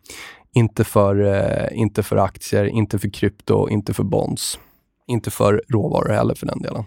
Inte 0.54 0.84
för, 0.84 1.20
eh, 1.24 1.78
inte 1.78 2.02
för 2.02 2.16
aktier, 2.16 2.64
inte 2.64 2.98
för 2.98 3.08
krypto, 3.08 3.68
inte 3.68 3.94
för 3.94 4.04
bonds. 4.04 4.58
Inte 5.06 5.30
för 5.30 5.62
råvaror 5.68 6.12
heller 6.12 6.34
för 6.34 6.46
den 6.46 6.62
delen 6.62 6.84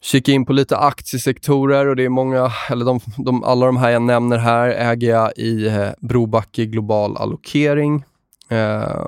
kika 0.00 0.32
in 0.32 0.46
på 0.46 0.52
lite 0.52 0.76
aktiesektorer 0.76 1.86
och 1.86 1.96
det 1.96 2.04
är 2.04 2.08
många, 2.08 2.52
eller 2.70 2.84
de, 2.84 3.00
de, 3.16 3.44
alla 3.44 3.66
de 3.66 3.76
här 3.76 3.90
jag 3.90 4.02
nämner 4.02 4.38
här 4.38 4.68
äger 4.68 5.10
jag 5.10 5.32
i 5.36 5.66
eh, 5.66 5.88
Brobacke 6.00 6.66
Global 6.66 7.16
Allokering. 7.16 8.04
Eh, 8.48 9.06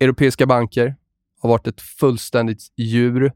europeiska 0.00 0.46
banker 0.46 0.94
har 1.40 1.48
varit 1.48 1.66
ett 1.66 1.80
fullständigt 1.80 2.62
djur. 2.76 3.32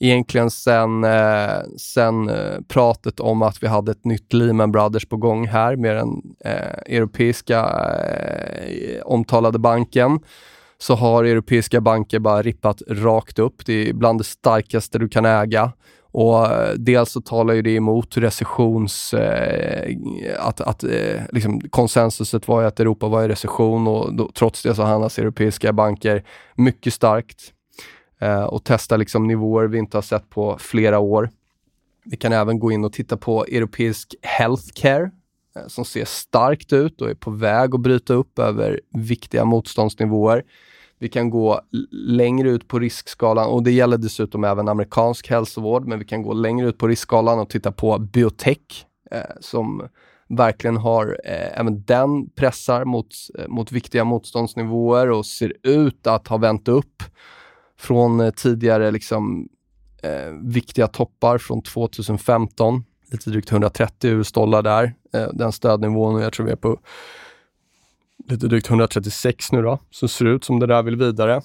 Egentligen 0.00 0.50
sen, 0.50 1.04
eh, 1.04 1.60
sen 1.78 2.28
eh, 2.28 2.60
pratet 2.68 3.20
om 3.20 3.42
att 3.42 3.62
vi 3.62 3.66
hade 3.66 3.92
ett 3.92 4.04
nytt 4.04 4.32
Lehman 4.32 4.72
Brothers 4.72 5.06
på 5.06 5.16
gång 5.16 5.46
här 5.46 5.76
med 5.76 5.96
den 5.96 6.22
eh, 6.44 6.96
europeiska 6.96 7.60
eh, 8.66 9.02
omtalade 9.02 9.58
banken 9.58 10.20
så 10.78 10.94
har 10.94 11.24
europeiska 11.24 11.80
banker 11.80 12.18
bara 12.18 12.42
rippat 12.42 12.82
rakt 12.88 13.38
upp. 13.38 13.66
Det 13.66 13.88
är 13.88 13.92
bland 13.92 14.20
det 14.20 14.24
starkaste 14.24 14.98
du 14.98 15.08
kan 15.08 15.24
äga. 15.24 15.72
Och 16.16 16.46
eh, 16.46 16.74
dels 16.74 17.10
så 17.10 17.20
talar 17.20 17.54
ju 17.54 17.62
det 17.62 17.74
emot 17.74 18.16
recessions... 18.16 19.14
Eh, 19.14 19.96
att, 20.38 20.60
att 20.60 20.84
eh, 20.84 21.20
liksom 21.32 21.60
konsensuset 21.60 22.48
var 22.48 22.60
ju 22.60 22.66
att 22.66 22.80
Europa 22.80 23.08
var 23.08 23.24
i 23.24 23.28
recession 23.28 23.86
och 23.86 24.14
då, 24.14 24.30
trots 24.34 24.62
det 24.62 24.74
så 24.74 24.82
handlas 24.82 25.18
europeiska 25.18 25.72
banker 25.72 26.24
mycket 26.54 26.94
starkt 26.94 27.52
eh, 28.20 28.44
och 28.44 28.60
testar 28.64 28.98
liksom 28.98 29.26
nivåer 29.26 29.66
vi 29.66 29.78
inte 29.78 29.96
har 29.96 30.02
sett 30.02 30.30
på 30.30 30.56
flera 30.58 30.98
år. 30.98 31.30
Vi 32.04 32.16
kan 32.16 32.32
även 32.32 32.58
gå 32.58 32.72
in 32.72 32.84
och 32.84 32.92
titta 32.92 33.16
på 33.16 33.44
europeisk 33.44 34.14
healthcare 34.22 35.10
eh, 35.56 35.66
som 35.66 35.84
ser 35.84 36.04
starkt 36.04 36.72
ut 36.72 37.00
och 37.00 37.10
är 37.10 37.14
på 37.14 37.30
väg 37.30 37.74
att 37.74 37.80
bryta 37.80 38.14
upp 38.14 38.38
över 38.38 38.80
viktiga 38.92 39.44
motståndsnivåer. 39.44 40.42
Vi 40.98 41.08
kan 41.08 41.30
gå 41.30 41.60
längre 41.90 42.50
ut 42.50 42.68
på 42.68 42.78
riskskalan 42.78 43.46
och 43.46 43.62
det 43.62 43.70
gäller 43.70 43.98
dessutom 43.98 44.44
även 44.44 44.68
amerikansk 44.68 45.30
hälsovård, 45.30 45.86
men 45.86 45.98
vi 45.98 46.04
kan 46.04 46.22
gå 46.22 46.32
längre 46.32 46.68
ut 46.68 46.78
på 46.78 46.88
riskskalan 46.88 47.38
och 47.38 47.50
titta 47.50 47.72
på 47.72 47.98
biotech 47.98 48.86
eh, 49.10 49.20
som 49.40 49.88
verkligen 50.28 50.76
har, 50.76 51.20
eh, 51.24 51.60
även 51.60 51.82
den 51.82 52.30
pressar 52.30 52.84
mot, 52.84 53.08
eh, 53.38 53.48
mot 53.48 53.72
viktiga 53.72 54.04
motståndsnivåer 54.04 55.10
och 55.10 55.26
ser 55.26 55.52
ut 55.62 56.06
att 56.06 56.28
ha 56.28 56.36
vänt 56.36 56.68
upp 56.68 57.02
från 57.78 58.20
eh, 58.20 58.30
tidigare 58.30 58.90
liksom, 58.90 59.48
eh, 60.02 60.32
viktiga 60.42 60.86
toppar 60.86 61.38
från 61.38 61.62
2015. 61.62 62.84
Lite 63.12 63.30
drygt 63.30 63.52
130 63.52 64.10
US-dollar 64.10 64.62
där, 64.62 64.94
eh, 65.14 65.28
den 65.32 65.52
stödnivån 65.52 66.14
och 66.14 66.22
jag 66.22 66.32
tror 66.32 66.46
vi 66.46 66.52
är 66.52 66.56
på 66.56 66.78
lite 68.28 68.48
drygt 68.48 68.70
136 68.70 69.52
nu 69.52 69.62
då, 69.62 69.78
som 69.90 70.08
ser 70.08 70.24
ut 70.24 70.44
som 70.44 70.60
det 70.60 70.66
där 70.66 70.82
vill 70.82 70.96
vidare. 70.96 71.40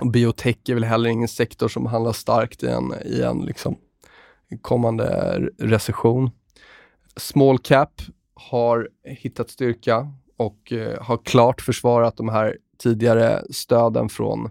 Och 0.00 0.10
biotech 0.10 0.56
är 0.68 0.74
väl 0.74 0.84
heller 0.84 1.10
ingen 1.10 1.28
sektor 1.28 1.68
som 1.68 1.86
handlar 1.86 2.12
starkt 2.12 2.62
i 2.62 2.66
en, 2.66 2.94
i 3.04 3.22
en 3.22 3.40
liksom 3.40 3.76
kommande 4.62 5.38
recession. 5.58 6.30
Small 7.16 7.58
cap 7.58 8.02
har 8.34 8.88
hittat 9.04 9.50
styrka 9.50 10.12
och 10.36 10.72
eh, 10.72 11.02
har 11.02 11.16
klart 11.16 11.60
försvarat 11.60 12.16
de 12.16 12.28
här 12.28 12.56
tidigare 12.78 13.42
stöden 13.50 14.08
från 14.08 14.50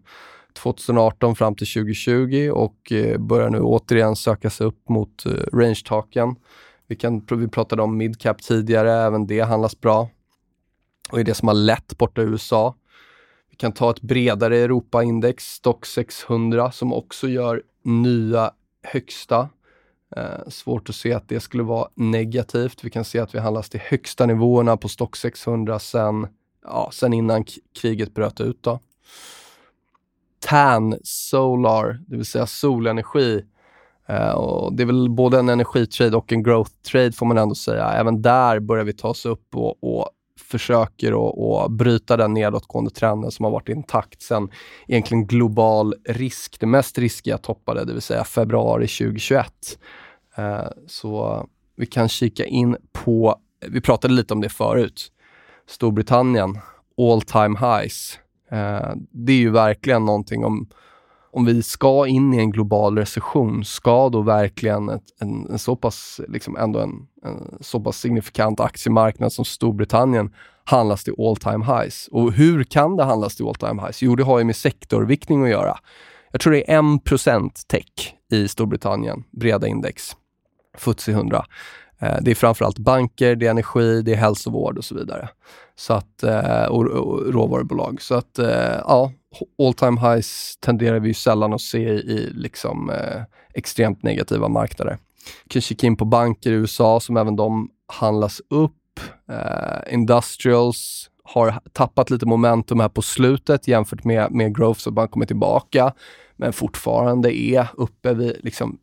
2018 0.53 1.36
fram 1.36 1.55
till 1.55 1.67
2020 1.67 2.49
och 2.53 2.91
eh, 2.91 3.17
börjar 3.17 3.49
nu 3.49 3.60
återigen 3.60 4.15
söka 4.15 4.49
sig 4.49 4.67
upp 4.67 4.89
mot 4.89 5.25
eh, 5.25 5.31
range-taken. 5.31 6.36
Vi, 6.88 6.97
vi 7.31 7.47
pratade 7.47 7.81
om 7.81 7.97
midcap 7.97 8.41
tidigare, 8.41 8.93
även 8.93 9.27
det 9.27 9.41
handlas 9.41 9.81
bra 9.81 10.10
och 11.12 11.20
är 11.20 11.24
det 11.24 11.34
som 11.34 11.48
har 11.48 11.56
lett 11.56 11.98
borta 11.98 12.22
i 12.22 12.26
USA. 12.26 12.76
Vi 13.50 13.56
kan 13.56 13.72
ta 13.72 13.91
ett 13.91 14.02
bredare 14.02 14.58
Europaindex, 14.58 15.54
Stock 15.54 15.86
600, 15.86 16.72
som 16.72 16.94
också 16.94 17.28
gör 17.28 17.63
nya 17.84 18.52
högsta. 18.84 19.50
Eh, 20.15 20.48
svårt 20.48 20.89
att 20.89 20.96
se 20.96 21.13
att 21.13 21.30
det 21.30 21.39
skulle 21.39 21.63
vara 21.63 21.89
negativt. 21.96 22.84
Vi 22.84 22.89
kan 22.89 23.06
se 23.06 23.20
att 23.20 23.36
vi 23.36 23.39
handlas 23.39 23.70
till 23.70 23.80
högsta 23.80 24.26
nivåerna 24.26 24.78
på 24.78 24.89
Stock 24.89 25.15
600 25.15 25.80
sen, 25.80 26.28
ja, 26.63 26.89
sen 26.94 27.13
innan 27.13 27.46
kriget 27.82 28.13
bröt 28.13 28.41
ut. 28.41 28.63
Då. 28.63 28.80
TAN, 30.39 31.00
Solar, 31.04 32.00
det 32.08 32.15
vill 32.15 32.26
säga 32.26 32.48
solenergi. 32.48 33.46
Eh, 34.08 34.32
och 34.32 34.74
det 34.74 34.84
är 34.84 34.88
väl 34.88 35.10
både 35.10 35.39
en 35.39 35.50
energitrade 35.50 36.18
och 36.18 36.32
en 36.32 36.44
growth 36.44 36.72
trade 36.91 37.12
får 37.12 37.26
man 37.26 37.38
ändå 37.38 37.56
säga. 37.56 37.86
Även 37.86 38.22
där 38.22 38.60
börjar 38.60 38.84
vi 38.84 38.94
ta 38.94 39.08
oss 39.08 39.26
upp 39.26 39.56
och, 39.56 39.84
och 39.84 40.10
försöker 40.45 41.27
att, 41.27 41.65
att 41.65 41.71
bryta 41.71 42.17
den 42.17 42.34
nedåtgående 42.34 42.91
trenden 42.91 43.31
som 43.31 43.45
har 43.45 43.51
varit 43.51 43.69
intakt 43.69 44.21
sedan 44.21 44.51
egentligen 44.88 45.27
global 45.27 45.93
risk, 46.10 46.60
det 46.60 46.65
mest 46.65 46.97
riskiga 46.97 47.38
toppade, 47.38 47.86
det 47.86 47.93
vill 47.93 48.01
säga 48.01 48.23
februari 48.23 48.88
2021. 48.88 49.53
Eh, 50.38 50.67
så 50.88 51.45
vi 51.75 51.86
kan 51.86 52.10
kika 52.10 52.45
in 52.45 52.77
på, 52.93 53.36
vi 53.67 53.81
pratade 53.81 54.13
lite 54.13 54.34
om 54.34 54.41
det 54.41 54.49
förut, 54.49 55.12
Storbritannien, 55.67 56.60
all 56.97 57.21
time 57.21 57.60
highs. 57.60 58.19
Eh, 58.51 58.91
det 59.12 59.34
är 59.34 59.38
ju 59.38 59.49
verkligen 59.49 60.05
någonting 60.05 60.45
om 60.45 60.67
om 61.36 61.45
vi 61.45 61.63
ska 61.63 62.08
in 62.08 62.34
i 62.34 62.38
en 62.38 62.52
global 62.52 62.98
recession, 62.98 63.65
ska 63.65 64.10
då 64.10 64.21
verkligen 64.21 64.89
ett, 64.89 65.04
en, 65.19 65.50
en, 65.50 65.60
så 65.60 65.76
pass, 65.76 66.21
liksom 66.28 66.58
ändå 66.58 66.80
en, 66.80 66.91
en, 67.26 67.58
så 67.62 67.80
pass 67.80 67.98
signifikant 67.98 68.60
aktiemarknad 68.60 69.34
som 69.34 69.45
Storbritannien 69.45 70.34
handlas 70.63 71.04
till 71.04 71.13
all 71.19 71.36
time 71.36 71.65
highs? 71.65 72.10
Och 72.12 72.32
hur 72.32 72.63
kan 72.63 72.98
det 72.98 73.04
handlas 73.04 73.36
till 73.36 73.48
all 73.48 73.56
time 73.56 73.82
highs? 73.82 74.02
Jo, 74.02 74.15
det 74.15 74.24
har 74.24 74.39
ju 74.39 74.45
med 74.45 74.56
sektorviktning 74.56 75.43
att 75.43 75.50
göra. 75.50 75.78
Jag 76.32 76.41
tror 76.41 76.54
det 76.54 76.71
är 76.71 76.95
1 77.45 77.67
tech 77.67 78.15
i 78.32 78.48
Storbritannien, 78.48 79.24
breda 79.32 79.67
index, 79.67 80.12
FTSE 80.78 81.12
100. 81.12 81.45
Eh, 82.00 82.17
det 82.21 82.32
är 82.32 82.36
framförallt 82.36 82.80
banker, 82.80 83.36
det 83.36 83.45
är 83.45 83.52
energi, 83.52 84.02
det 84.02 84.13
är 84.13 84.17
hälsovård 84.17 84.78
och 84.78 84.86
så 84.86 84.95
vidare. 84.95 85.30
Så 85.76 85.93
att, 85.93 86.24
eh, 86.24 86.65
och, 86.65 86.86
och 86.86 87.34
råvarubolag. 87.34 88.02
Så 88.02 88.15
att 88.15 88.39
eh, 88.39 88.80
ja, 88.86 89.12
all 89.60 89.74
time 89.74 90.00
highs 90.00 90.58
tenderar 90.60 91.00
vi 91.00 91.08
ju 91.08 91.13
sällan 91.13 91.54
att 91.54 91.62
se 91.62 91.89
i 91.89 92.30
liksom, 92.34 92.89
eh, 92.89 93.21
extremt 93.54 94.04
negativa 94.04 94.48
marknader. 94.48 94.98
Vi 95.43 95.50
kan 95.50 95.62
kika 95.62 95.88
in 95.88 95.98
på 95.98 96.06
banker 96.06 96.52
i 96.52 96.54
USA 96.54 97.00
som 97.00 97.17
även 97.17 97.36
de 97.36 97.69
handlas 97.88 98.41
upp. 98.50 99.00
Eh, 99.30 99.93
industrials 99.93 101.10
har 101.24 101.60
tappat 101.74 102.10
lite 102.10 102.26
momentum 102.26 102.80
här 102.80 102.89
på 102.89 103.02
slutet 103.02 103.67
jämfört 103.67 104.04
med, 104.04 104.32
med 104.32 104.56
growth 104.58 104.80
som 104.80 104.93
man 104.93 105.08
kommer 105.08 105.26
tillbaka 105.26 105.93
men 106.38 106.54
fortfarande 106.54 107.38
är 107.38 107.67
uppe 107.74 108.13
vid 108.13 108.38
liksom 108.43 108.78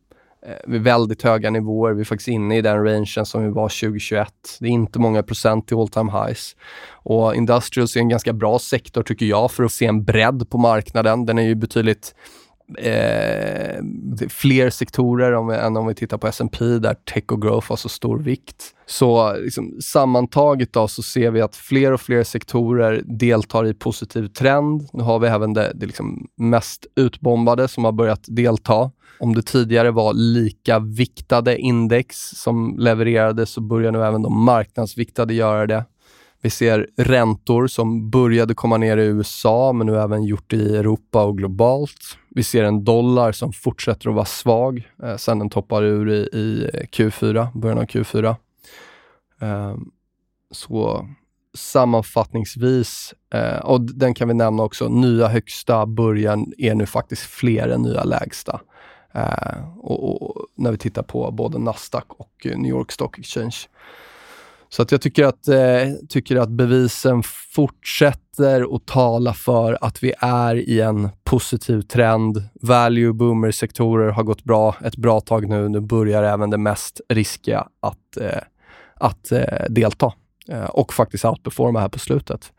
Eh, 0.45 0.55
vid 0.67 0.81
väldigt 0.81 1.21
höga 1.21 1.49
nivåer. 1.49 1.93
Vi 1.93 2.01
är 2.01 2.05
faktiskt 2.05 2.27
inne 2.27 2.57
i 2.57 2.61
den 2.61 2.83
rangen 2.83 3.25
som 3.25 3.43
vi 3.43 3.49
var 3.49 3.69
2021. 3.69 4.33
Det 4.59 4.67
är 4.67 4.71
inte 4.71 4.99
många 4.99 5.23
procent 5.23 5.67
till 5.67 5.77
all 5.77 5.87
time 5.87 6.11
highs. 6.11 6.55
Och 6.91 7.35
Industrials 7.35 7.95
är 7.95 7.99
en 7.99 8.09
ganska 8.09 8.33
bra 8.33 8.59
sektor 8.59 9.03
tycker 9.03 9.25
jag 9.25 9.51
för 9.51 9.63
att 9.63 9.71
se 9.71 9.85
en 9.85 10.03
bredd 10.03 10.49
på 10.49 10.57
marknaden. 10.57 11.25
Den 11.25 11.37
är 11.37 11.43
ju 11.43 11.55
betydligt 11.55 12.15
eh, 12.77 13.83
fler 14.29 14.69
sektorer 14.69 15.31
om 15.31 15.47
vi, 15.47 15.55
än 15.55 15.77
om 15.77 15.87
vi 15.87 15.95
tittar 15.95 16.17
på 16.17 16.27
S&P 16.27 16.65
där 16.65 16.93
tech 16.93 17.23
och 17.31 17.41
growth 17.41 17.69
har 17.69 17.75
så 17.75 17.89
stor 17.89 18.19
vikt. 18.19 18.63
Så 18.85 19.35
liksom, 19.35 19.77
sammantaget 19.81 20.73
då, 20.73 20.87
så 20.87 21.03
ser 21.03 21.31
vi 21.31 21.41
att 21.41 21.55
fler 21.55 21.91
och 21.91 22.01
fler 22.01 22.23
sektorer 22.23 23.01
deltar 23.05 23.65
i 23.65 23.73
positiv 23.73 24.27
trend. 24.27 24.87
Nu 24.93 25.03
har 25.03 25.19
vi 25.19 25.27
även 25.27 25.53
det, 25.53 25.71
det 25.75 25.85
liksom 25.85 26.27
mest 26.37 26.85
utbombade 26.95 27.67
som 27.67 27.85
har 27.85 27.91
börjat 27.91 28.23
delta. 28.27 28.91
Om 29.19 29.35
det 29.35 29.41
tidigare 29.41 29.91
var 29.91 30.13
lika 30.13 30.79
viktade 30.79 31.57
index 31.57 32.17
som 32.17 32.75
levererade 32.79 33.45
så 33.45 33.61
börjar 33.61 33.91
nu 33.91 34.03
även 34.03 34.21
de 34.21 34.43
marknadsviktade 34.43 35.33
göra 35.33 35.67
det. 35.67 35.85
Vi 36.43 36.49
ser 36.49 36.87
räntor 36.97 37.67
som 37.67 38.09
började 38.09 38.53
komma 38.53 38.77
ner 38.77 38.97
i 38.97 39.05
USA, 39.05 39.73
men 39.73 39.87
nu 39.87 39.97
även 39.97 40.23
gjort 40.23 40.49
det 40.49 40.55
i 40.55 40.77
Europa 40.77 41.23
och 41.23 41.37
globalt. 41.37 42.17
Vi 42.29 42.43
ser 42.43 42.63
en 42.63 42.83
dollar 42.83 43.31
som 43.31 43.53
fortsätter 43.53 44.09
att 44.09 44.15
vara 44.15 44.25
svag 44.25 44.89
eh, 45.03 45.15
sen 45.15 45.39
den 45.39 45.49
toppar 45.49 45.83
ur 45.83 46.11
i, 46.11 46.15
i 46.17 46.69
Q4, 46.91 47.47
början 47.59 47.77
av 47.77 47.83
Q4. 47.83 48.35
Eh, 49.41 49.75
så 50.51 51.07
sammanfattningsvis, 51.57 53.13
eh, 53.33 53.59
och 53.59 53.81
den 53.81 54.13
kan 54.13 54.27
vi 54.27 54.33
nämna 54.33 54.63
också, 54.63 54.89
nya 54.89 55.27
högsta 55.27 55.85
början 55.85 56.53
är 56.57 56.75
nu 56.75 56.85
faktiskt 56.85 57.23
fler 57.23 57.67
än 57.69 57.81
nya 57.81 58.03
lägsta. 58.03 58.61
Eh, 59.11 59.77
och, 59.77 60.21
och, 60.21 60.45
när 60.55 60.71
vi 60.71 60.77
tittar 60.77 61.03
på 61.03 61.31
både 61.31 61.59
Nasdaq 61.59 62.05
och 62.07 62.45
New 62.45 62.69
York 62.69 62.91
Stock 62.91 63.19
Exchange. 63.19 63.57
Så 64.73 64.81
att 64.81 64.91
jag 64.91 65.01
tycker 65.01 65.25
att, 65.25 65.47
eh, 65.47 65.93
tycker 66.09 66.35
att 66.35 66.49
bevisen 66.49 67.23
fortsätter 67.55 68.75
att 68.75 68.85
tala 68.85 69.33
för 69.33 69.77
att 69.81 70.03
vi 70.03 70.13
är 70.19 70.55
i 70.55 70.81
en 70.81 71.09
positiv 71.23 71.81
trend. 71.81 72.43
Value 72.61 73.13
boomer-sektorer 73.13 74.11
har 74.11 74.23
gått 74.23 74.43
bra 74.43 74.75
ett 74.85 74.95
bra 74.95 75.19
tag 75.19 75.49
nu. 75.49 75.69
Nu 75.69 75.79
börjar 75.79 76.23
även 76.23 76.49
det 76.49 76.57
mest 76.57 77.01
riskiga 77.09 77.67
att, 77.79 78.17
eh, 78.21 78.41
att 78.95 79.31
eh, 79.31 79.65
delta 79.69 80.13
eh, 80.49 80.65
och 80.65 80.93
faktiskt 80.93 81.25
outperforma 81.25 81.79
här 81.79 81.89
på 81.89 81.99
slutet. 81.99 82.51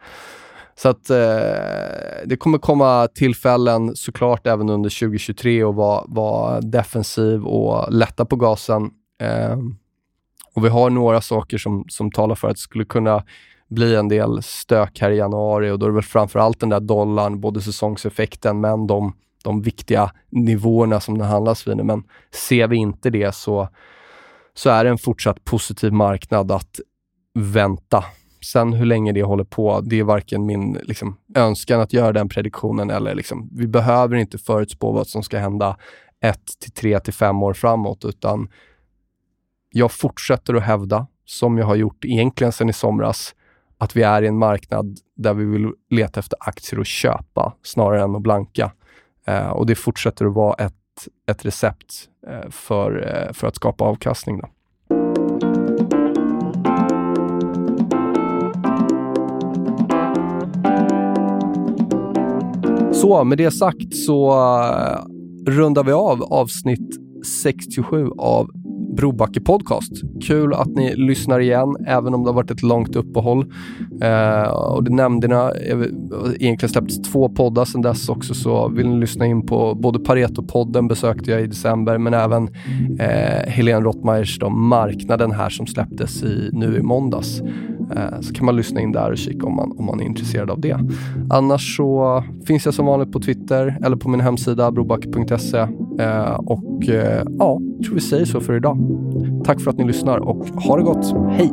Så 0.74 0.88
att 0.88 1.11
eh, 1.11 1.16
det 2.24 2.37
kommer 2.38 2.59
komma 2.59 3.09
tillfällen 3.14 3.96
såklart 3.96 4.46
även 4.46 4.70
under 4.70 4.90
2023 4.90 5.62
att 5.62 5.74
vara, 5.74 6.05
vara 6.09 6.61
defensiv 6.61 7.44
och 7.44 7.92
lätta 7.92 8.24
på 8.24 8.37
gasen. 8.37 8.90
Ehm, 9.20 9.77
och 10.54 10.64
vi 10.64 10.68
har 10.68 10.90
några 10.90 11.20
saker 11.20 11.58
som, 11.58 11.84
som 11.88 12.10
talar 12.10 12.34
för 12.34 12.48
att 12.48 12.56
det 12.56 12.60
skulle 12.60 12.84
kunna 12.84 13.24
bli 13.68 13.94
en 13.94 14.08
del 14.08 14.42
stök 14.42 15.00
här 15.00 15.10
i 15.10 15.16
januari 15.16 15.70
och 15.70 15.78
då 15.78 15.86
är 15.86 15.90
det 15.90 15.94
väl 15.94 16.02
framförallt 16.02 16.60
den 16.60 16.68
där 16.68 16.80
dollarn, 16.80 17.40
både 17.40 17.60
säsongseffekten 17.60 18.60
men 18.60 18.86
de, 18.86 19.12
de 19.44 19.62
viktiga 19.62 20.10
nivåerna 20.30 21.00
som 21.00 21.18
den 21.18 21.28
handlas 21.28 21.66
vid 21.66 21.76
nu. 21.76 21.82
Men 21.82 22.02
ser 22.48 22.68
vi 22.68 22.76
inte 22.76 23.10
det 23.10 23.34
så, 23.34 23.68
så 24.54 24.70
är 24.70 24.84
det 24.84 24.90
en 24.90 24.98
fortsatt 24.98 25.44
positiv 25.44 25.92
marknad 25.92 26.52
att 26.52 26.80
vänta. 27.34 28.04
Sen 28.52 28.72
hur 28.72 28.86
länge 28.86 29.12
det 29.12 29.22
håller 29.22 29.44
på, 29.44 29.80
det 29.80 30.00
är 30.00 30.04
varken 30.04 30.46
min 30.46 30.78
liksom, 30.82 31.16
önskan 31.34 31.80
att 31.80 31.92
göra 31.92 32.12
den 32.12 32.28
prediktionen 32.28 32.90
eller 32.90 33.14
liksom, 33.14 33.48
vi 33.52 33.66
behöver 33.66 34.16
inte 34.16 34.38
förutspå 34.38 34.92
vad 34.92 35.06
som 35.06 35.22
ska 35.22 35.38
hända 35.38 35.76
ett 36.20 36.60
till 36.60 36.72
tre 36.72 37.00
till 37.00 37.14
fem 37.14 37.42
år 37.42 37.52
framåt, 37.52 38.04
utan 38.04 38.48
jag 39.76 39.92
fortsätter 39.92 40.54
att 40.54 40.62
hävda, 40.62 41.06
som 41.24 41.58
jag 41.58 41.66
har 41.66 41.74
gjort 41.74 42.04
egentligen 42.04 42.52
sedan 42.52 42.68
i 42.68 42.72
somras, 42.72 43.34
att 43.78 43.96
vi 43.96 44.02
är 44.02 44.22
i 44.22 44.26
en 44.26 44.38
marknad 44.38 44.98
där 45.16 45.34
vi 45.34 45.44
vill 45.44 45.72
leta 45.90 46.20
efter 46.20 46.38
aktier 46.40 46.80
att 46.80 46.87
köpa 46.87 47.54
snarare 47.62 48.02
än 48.02 48.16
att 48.16 48.22
blanka. 48.22 48.72
Eh, 49.26 49.48
och 49.48 49.66
det 49.66 49.74
fortsätter 49.74 50.26
att 50.26 50.34
vara 50.34 50.54
ett, 50.54 50.74
ett 51.30 51.44
recept 51.44 51.94
eh, 52.26 52.50
för, 52.50 53.26
eh, 53.26 53.32
för 53.32 53.46
att 53.46 53.56
skapa 53.56 53.84
avkastning. 53.84 54.40
Då. 54.40 54.48
Så 62.92 63.24
med 63.24 63.38
det 63.38 63.50
sagt 63.50 63.96
så 63.96 64.32
uh, 64.32 65.06
rundar 65.46 65.84
vi 65.84 65.92
av 65.92 66.22
avsnitt 66.22 67.00
67 67.42 68.08
av 68.18 68.50
Brobacke 68.96 69.40
Podcast. 69.40 69.92
Kul 70.26 70.54
att 70.54 70.68
ni 70.68 70.96
lyssnar 70.96 71.40
igen, 71.40 71.76
även 71.87 72.14
om 72.14 72.22
det 72.22 72.28
har 72.28 72.35
varit 72.35 72.50
ett 72.50 72.62
långt 72.62 72.96
uppehåll. 72.96 73.52
Eh, 74.00 74.48
och 74.48 74.85
det 74.85 74.90
nämnde 74.90 75.28
ni, 75.28 75.35
eh, 75.35 75.78
egentligen 76.40 76.72
släppts 76.72 77.02
två 77.02 77.28
poddar 77.28 77.64
sedan 77.64 77.83
dess 77.83 78.09
också, 78.09 78.35
så 78.35 78.68
vill 78.68 78.88
ni 78.88 79.00
lyssna 79.00 79.26
in 79.26 79.46
på 79.46 79.74
både 79.74 79.98
Pareto-podden 79.98 80.88
besökte 80.88 81.30
jag 81.30 81.42
i 81.42 81.46
december, 81.46 81.98
men 81.98 82.14
även 82.14 82.48
eh, 82.98 83.50
Helene 83.50 83.85
Rottmeiers 83.85 84.38
Marknaden 84.50 85.33
här 85.33 85.50
som 85.50 85.66
släpptes 85.66 86.22
i, 86.22 86.50
nu 86.52 86.76
i 86.76 86.83
måndags. 86.83 87.42
Eh, 87.96 88.20
så 88.20 88.35
kan 88.35 88.46
man 88.46 88.57
lyssna 88.57 88.80
in 88.80 88.92
där 88.92 89.11
och 89.11 89.18
kika 89.18 89.46
om 89.46 89.57
man, 89.57 89.72
om 89.78 89.85
man 89.85 90.00
är 90.00 90.04
intresserad 90.04 90.50
av 90.50 90.61
det. 90.61 90.78
Annars 91.30 91.76
så 91.76 92.22
finns 92.46 92.64
jag 92.64 92.74
som 92.74 92.87
vanligt 92.87 93.12
på 93.12 93.20
Twitter 93.20 93.78
eller 93.85 93.96
på 93.96 94.09
min 94.09 94.20
hemsida 94.20 94.70
brobacke.se. 94.70 95.59
Eh, 95.98 96.35
och 96.35 96.88
eh, 96.88 97.22
ja, 97.38 97.61
jag 97.76 97.85
tror 97.87 97.94
vi 97.94 98.00
säger 98.00 98.24
så 98.24 98.40
för 98.40 98.57
idag. 98.57 98.78
Tack 99.44 99.61
för 99.61 99.70
att 99.70 99.78
ni 99.78 99.85
lyssnar 99.85 100.18
och 100.18 100.46
ha 100.46 100.76
det 100.76 100.83
gott. 100.83 101.14
Hej! 101.30 101.52